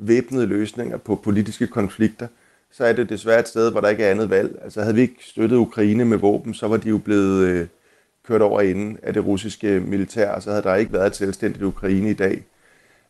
[0.00, 2.26] væbnede løsninger på politiske konflikter,
[2.72, 4.58] så er det desværre et sted, hvor der ikke er andet valg.
[4.64, 7.66] Altså havde vi ikke støttet Ukraine med våben, så var de jo blevet øh,
[8.26, 11.64] kørt over inden af det russiske militær, og så havde der ikke været et selvstændigt
[11.64, 12.44] Ukraine i dag.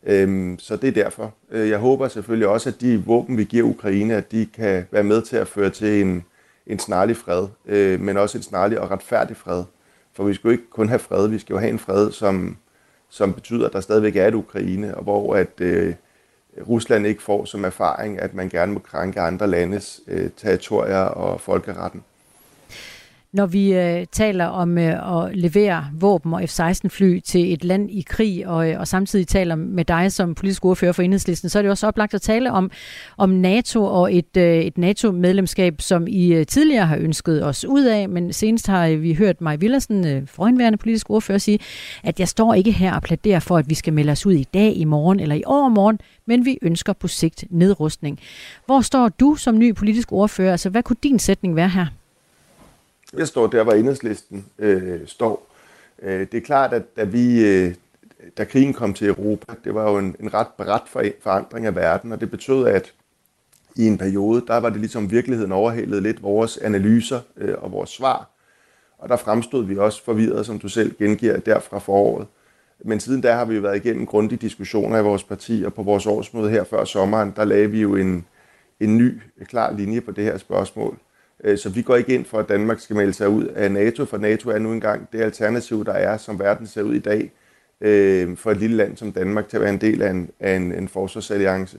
[0.03, 1.33] Øhm, så det er derfor.
[1.51, 5.03] Øh, jeg håber selvfølgelig også, at de våben, vi giver Ukraine, at de kan være
[5.03, 6.23] med til at føre til en,
[6.67, 9.63] en snarlig fred, øh, men også en snarlig og retfærdig fred.
[10.13, 12.57] For vi skal jo ikke kun have fred, vi skal jo have en fred, som,
[13.09, 15.93] som betyder, at der stadigvæk er et Ukraine, og hvor at øh,
[16.69, 21.41] Rusland ikke får som erfaring, at man gerne må krænke andre landes øh, territorier og
[21.41, 22.03] folkeretten.
[23.33, 28.01] Når vi øh, taler om øh, at levere våben og F-16-fly til et land i
[28.01, 31.61] krig, og, øh, og samtidig taler med dig som politisk ordfører for Enhedslisten, så er
[31.61, 32.71] det også oplagt at tale om,
[33.17, 37.83] om NATO og et, øh, et NATO-medlemskab, som I øh, tidligere har ønsket os ud
[37.83, 41.59] af, men senest har vi hørt Maj Villersen, øh, forhenværende politisk ordfører, sige,
[42.03, 44.47] at jeg står ikke her og pladerer for, at vi skal melde os ud i
[44.53, 48.19] dag, i morgen eller i overmorgen, men vi ønsker på sigt nedrustning.
[48.65, 50.51] Hvor står du som ny politisk ordfører?
[50.51, 52.00] Altså, hvad kunne din sætning være her?
[53.17, 55.47] Jeg står der, hvor enhedslisten øh, står.
[56.01, 57.75] Øh, det er klart, at da, vi, øh,
[58.37, 62.11] da krigen kom til Europa, det var jo en, en ret bræt forandring af verden,
[62.11, 62.93] og det betød, at
[63.75, 67.89] i en periode, der var det ligesom virkeligheden overhældet lidt vores analyser øh, og vores
[67.89, 68.29] svar.
[68.97, 72.27] Og der fremstod vi også forvirret, som du selv gengiver, derfra foråret.
[72.85, 75.83] Men siden da har vi jo været igennem grundige diskussioner i vores parti, og på
[75.83, 78.25] vores årsmøde her før sommeren, der lagde vi jo en,
[78.79, 80.97] en ny, klar linje på det her spørgsmål.
[81.43, 84.05] Øh, så vi går ikke ind for, at Danmark skal melde sig ud af NATO,
[84.05, 87.31] for NATO er nu engang det alternativ, der er, som verden ser ud i dag,
[87.81, 90.55] øh, for et lille land som Danmark til at være en del af en, af
[90.55, 91.77] en, en forsvarsalliance.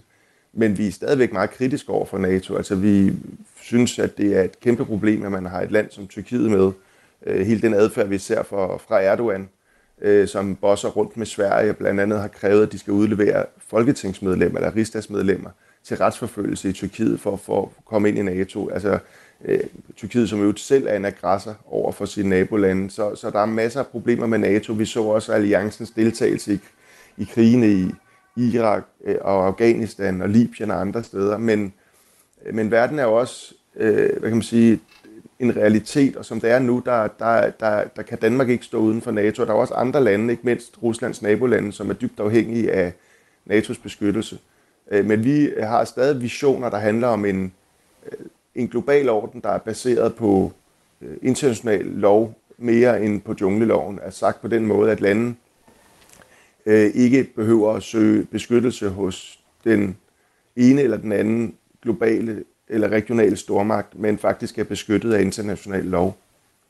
[0.52, 2.56] Men vi er stadigvæk meget kritiske over for NATO.
[2.56, 3.12] Altså vi
[3.60, 6.72] synes, at det er et kæmpe problem, at man har et land som Tyrkiet med.
[7.26, 9.48] Øh, hele den adfærd, vi ser fra, fra Erdogan,
[10.26, 14.76] som bosser rundt med Sverige, blandt andet har krævet, at de skal udlevere folketingsmedlemmer eller
[14.76, 15.50] rigsdagsmedlemmer
[15.84, 18.68] til retsforfølgelse i Tyrkiet for, for at komme ind i NATO.
[18.68, 18.98] Altså,
[19.45, 19.61] øh,
[19.97, 22.90] Tyrkiet, som jo selv er en aggressor over for sine nabolande.
[22.90, 24.72] Så, så der er masser af problemer med NATO.
[24.72, 26.59] Vi så også alliancens deltagelse i,
[27.18, 27.90] i krigene i
[28.36, 31.38] Irak øh, og Afghanistan og Libyen og andre steder.
[31.38, 31.72] Men,
[32.47, 34.80] øh, men verden er jo også, øh, hvad kan man sige,
[35.38, 38.78] en realitet, og som det er nu, der, der, der, der kan Danmark ikke stå
[38.78, 39.45] uden for NATO.
[39.45, 42.93] Der er også andre lande, ikke mindst Ruslands nabolande, som er dybt afhængige af
[43.51, 44.38] NATO's beskyttelse.
[44.90, 47.53] Øh, men vi har stadig visioner, der handler om en,
[48.55, 50.53] en global orden, der er baseret på
[51.00, 53.98] øh, international lov mere end på jungleloven.
[54.03, 55.34] Er sagt på den måde, at lande
[56.66, 59.96] øh, ikke behøver at søge beskyttelse hos den
[60.57, 66.16] ene eller den anden globale eller regionale stormagt, men faktisk er beskyttet af international lov.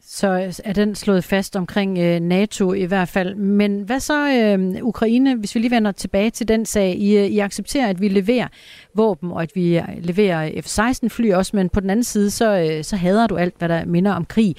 [0.06, 3.34] Så er den slået fast omkring øh, NATO i hvert fald.
[3.34, 6.96] Men hvad så øh, Ukraine, hvis vi lige vender tilbage til den sag?
[6.98, 8.48] I, øh, I accepterer, at vi leverer
[8.94, 12.84] våben, og at vi øh, leverer F-16-fly også, men på den anden side, så, øh,
[12.84, 14.56] så hader du alt, hvad der minder om krig.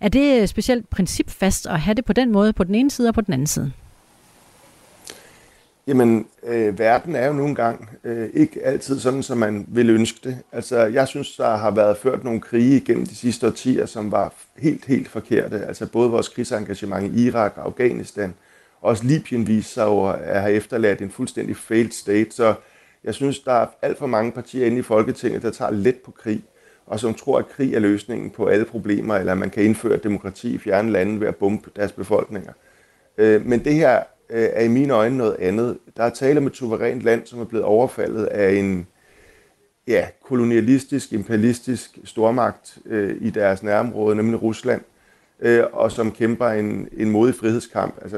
[0.00, 3.08] Er det øh, specielt principfast at have det på den måde, på den ene side
[3.08, 3.72] og på den anden side?
[5.86, 10.18] Jamen, øh, verden er jo nogle gange øh, ikke altid sådan, som man vil ønske
[10.24, 10.38] det.
[10.52, 14.34] Altså, jeg synes, der har været ført nogle krige gennem de sidste årtier, som var
[14.58, 15.66] helt, helt forkerte.
[15.66, 18.34] Altså, både vores krigsengagement i Irak og Afghanistan,
[18.80, 22.30] også Libyen viser sig jo at have efterladt en fuldstændig failed state.
[22.30, 22.54] Så
[23.04, 26.10] jeg synes, der er alt for mange partier inde i Folketinget, der tager let på
[26.10, 26.42] krig,
[26.86, 29.96] og som tror, at krig er løsningen på alle problemer, eller at man kan indføre
[29.96, 32.52] demokrati i fjerne lande ved at bombe deres befolkninger.
[33.18, 34.02] Øh, men det her
[34.32, 35.78] øh, er i mine øjne noget andet.
[35.96, 38.86] Der er tale om et suverænt land, som er blevet overfaldet af en
[39.88, 44.80] ja, kolonialistisk, imperialistisk stormagt øh, i deres nærområde, nemlig Rusland,
[45.40, 47.94] øh, og som kæmper en, en modig frihedskamp.
[48.02, 48.16] Altså,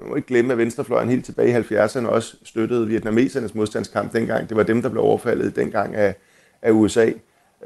[0.00, 4.48] man må ikke glemme, at Venstrefløjen helt tilbage i 70'erne også støttede vietnamesernes modstandskamp dengang.
[4.48, 6.14] Det var dem, der blev overfaldet dengang af,
[6.62, 7.10] af USA.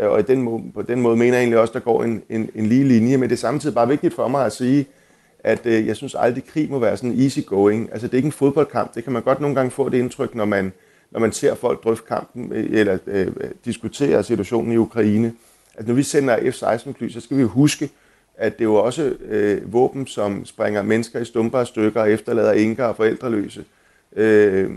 [0.00, 2.50] Øh, og i den, på den måde mener jeg egentlig også, der går en, en,
[2.54, 4.86] en lige linje, men det er samtidig bare vigtigt for mig at sige, at
[5.64, 7.88] øh, jeg synes aldrig, krig må være sådan easy going.
[7.92, 8.94] Altså det er ikke en fodboldkamp.
[8.94, 10.72] Det kan man godt nogle gange få det indtryk, når man,
[11.10, 13.32] når man ser folk drøfte kampen øh, eller øh,
[13.64, 15.32] diskutere situationen i Ukraine.
[15.74, 17.90] At når vi sender F-16-fly, så skal vi huske,
[18.34, 22.10] at det er jo også øh, våben, som springer mennesker i stumper og stykker og
[22.10, 23.64] efterlader enker og forældreløse.
[24.16, 24.70] Øh,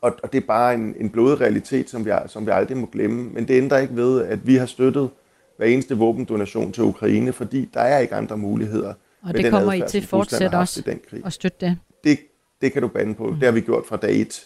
[0.00, 2.86] og, og det er bare en, en blodig realitet, som vi, som vi aldrig må
[2.86, 3.30] glemme.
[3.30, 5.10] Men det ændrer ikke ved, at vi har støttet
[5.56, 8.94] hver eneste våbendonation til Ukraine, fordi der er ikke andre muligheder.
[9.24, 11.22] Og det kommer I til fortsat også den krig.
[11.26, 11.78] at støtte det?
[12.04, 12.18] det?
[12.60, 13.26] Det kan du bande på.
[13.26, 13.34] Mm.
[13.34, 14.44] Det har vi gjort fra dag et.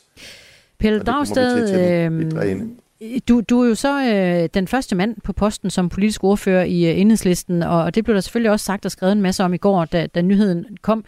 [0.79, 2.79] Pelle Dragsted, øhm,
[3.29, 6.91] du, du er jo så øh, den første mand på posten som politisk ordfører i
[6.91, 9.57] øh, enhedslisten, og det blev der selvfølgelig også sagt og skrevet en masse om i
[9.57, 11.05] går, da, da nyheden kom.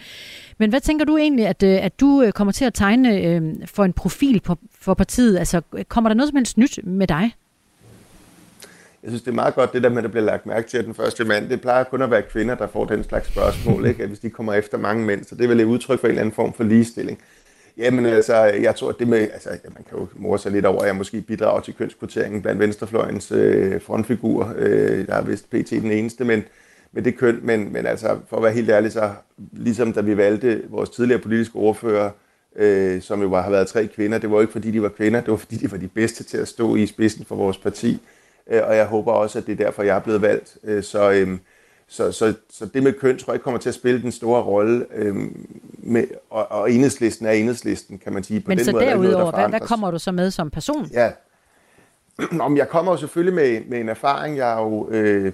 [0.58, 3.42] Men hvad tænker du egentlig, at, øh, at du øh, kommer til at tegne øh,
[3.64, 5.38] for en profil på, for partiet?
[5.38, 7.32] Altså, kommer der noget som helst nyt med dig?
[9.03, 10.78] Jeg synes, det er meget godt, det der med, at der bliver lagt mærke til,
[10.78, 13.86] at den første mand, det plejer kun at være kvinder, der får den slags spørgsmål,
[13.86, 14.03] ikke?
[14.03, 16.11] At hvis de kommer efter mange mænd, så det er vel et udtryk for en
[16.11, 17.18] eller anden form for ligestilling.
[17.76, 20.80] Jamen altså, jeg tror, at det med, altså, man kan jo more sig lidt over,
[20.80, 24.55] at jeg måske bidrager til kønskvoteringen blandt venstrefløjens øh, frontfigur.
[24.57, 25.70] Øh, jeg er vist pt.
[25.70, 26.44] den eneste, men
[26.92, 29.11] med det køn, men, men altså, for at være helt ærlig, så
[29.53, 32.11] ligesom da vi valgte vores tidligere politiske ordfører,
[32.57, 35.20] øh, som jo var, har været tre kvinder, det var ikke fordi de var kvinder,
[35.20, 38.01] det var fordi de var de bedste til at stå i spidsen for vores parti
[38.51, 40.59] øh, og jeg håber også, at det er derfor, jeg er blevet valgt.
[40.64, 41.38] Øh, så, øh,
[41.88, 44.42] så, så, så det med køn tror jeg ikke kommer til at spille den store
[44.42, 44.86] rolle.
[44.94, 45.16] Øh,
[45.78, 48.40] med, og, og enhedslisten er enhedslisten, kan man sige.
[48.40, 50.86] På Men den så måde, derudover, noget, hvad, hvad kommer du så med som person?
[50.92, 51.11] Ja,
[52.46, 54.36] Om jeg kommer jo selvfølgelig med, med en erfaring.
[54.36, 55.32] Jeg har jo øh,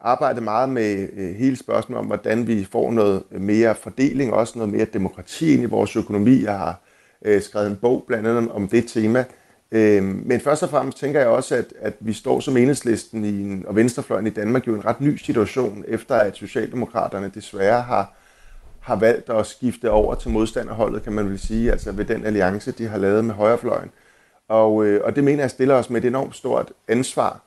[0.00, 4.72] arbejdet meget med øh, hele spørgsmålet om, hvordan vi får noget mere fordeling, også noget
[4.72, 6.44] mere demokrati ind i vores økonomi.
[6.44, 6.80] Jeg har
[7.22, 9.24] øh, skrevet en bog blandt andet om det tema.
[9.72, 13.42] Øh, men først og fremmest tænker jeg også, at, at vi står som enhedslisten i
[13.42, 17.82] en, og venstrefløjen i Danmark jo i en ret ny situation, efter at Socialdemokraterne desværre
[17.82, 18.12] har,
[18.80, 22.72] har valgt at skifte over til modstanderholdet, kan man vel sige, altså ved den alliance,
[22.72, 23.90] de har lavet med højrefløjen.
[24.48, 27.40] Og, øh, og det mener jeg stiller os med et enormt stort ansvar,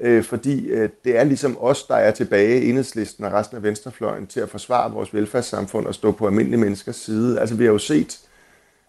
[0.00, 4.26] øh, fordi øh, det er ligesom os, der er tilbage, enhedslisten og resten af venstrefløjen,
[4.26, 7.40] til at forsvare vores velfærdssamfund og stå på almindelige menneskers side.
[7.40, 8.25] Altså vi har jo set,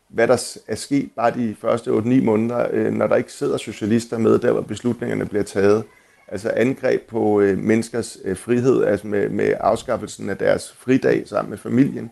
[0.09, 4.17] hvad der er sket bare de første 8-9 måneder, øh, når der ikke sidder socialister
[4.17, 5.83] med, der hvor beslutningerne bliver taget.
[6.27, 11.49] Altså angreb på øh, menneskers øh, frihed, altså med, med afskaffelsen af deres fridag sammen
[11.49, 12.11] med familien,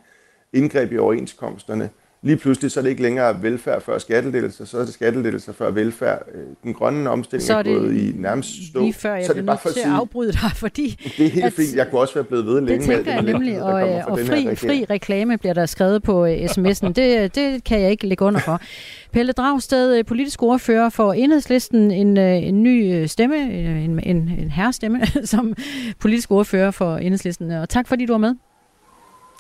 [0.53, 1.89] indgreb i overenskomsterne,
[2.25, 5.71] lige pludselig så er det ikke længere velfærd før skattelettelser, så er det skattelettelser før
[5.71, 6.21] velfærd.
[6.35, 8.79] Øh, den grønne omstilling Så er er, det gået i nærmest stå.
[8.79, 11.11] Lige før jeg så det er bare for at til at sige, afbryde dig, fordi...
[11.17, 11.75] det er helt at- fint.
[11.75, 14.19] Jeg kunne også være blevet ved længe Det med tænker jeg nemlig, og, øh, og
[14.19, 16.87] fri, fri reklame bliver der skrevet på øh, sms'en.
[16.91, 18.61] Det, det kan jeg ikke lægge under for.
[19.13, 23.99] Pelle Dragsted, øh, politisk ordfører for Enhedslisten, en, øh, en ny øh, stemme, øh, en,
[24.03, 25.53] en, en herrestemme, som
[25.99, 27.51] politisk ordfører for Enhedslisten.
[27.51, 28.35] Og tak fordi du var med.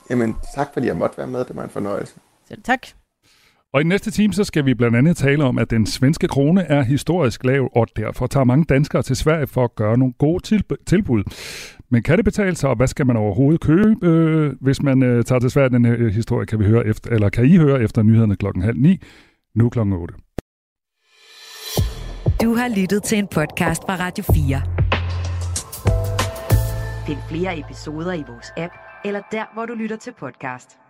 [0.09, 1.39] Jamen, tak fordi jeg måtte være med.
[1.39, 2.13] Det var en fornøjelse.
[2.47, 2.87] Selv tak.
[3.73, 6.61] Og i næste time, så skal vi blandt andet tale om, at den svenske krone
[6.61, 10.47] er historisk lav, og derfor tager mange danskere til Sverige for at gøre nogle gode
[10.47, 11.23] tilb- tilbud.
[11.89, 15.23] Men kan det betale sig, og hvad skal man overhovedet købe, øh, hvis man øh,
[15.23, 15.69] tager til Sverige?
[15.69, 18.77] Den her historie kan vi høre efter, eller kan I høre efter nyhederne klokken halv
[18.77, 19.01] ni,
[19.55, 20.13] nu klokken 8.
[22.41, 24.61] Du har lyttet til en podcast fra Radio 4.
[27.07, 28.73] Find flere episoder i vores app,
[29.05, 30.84] eller der, hvor du lytter til podcast.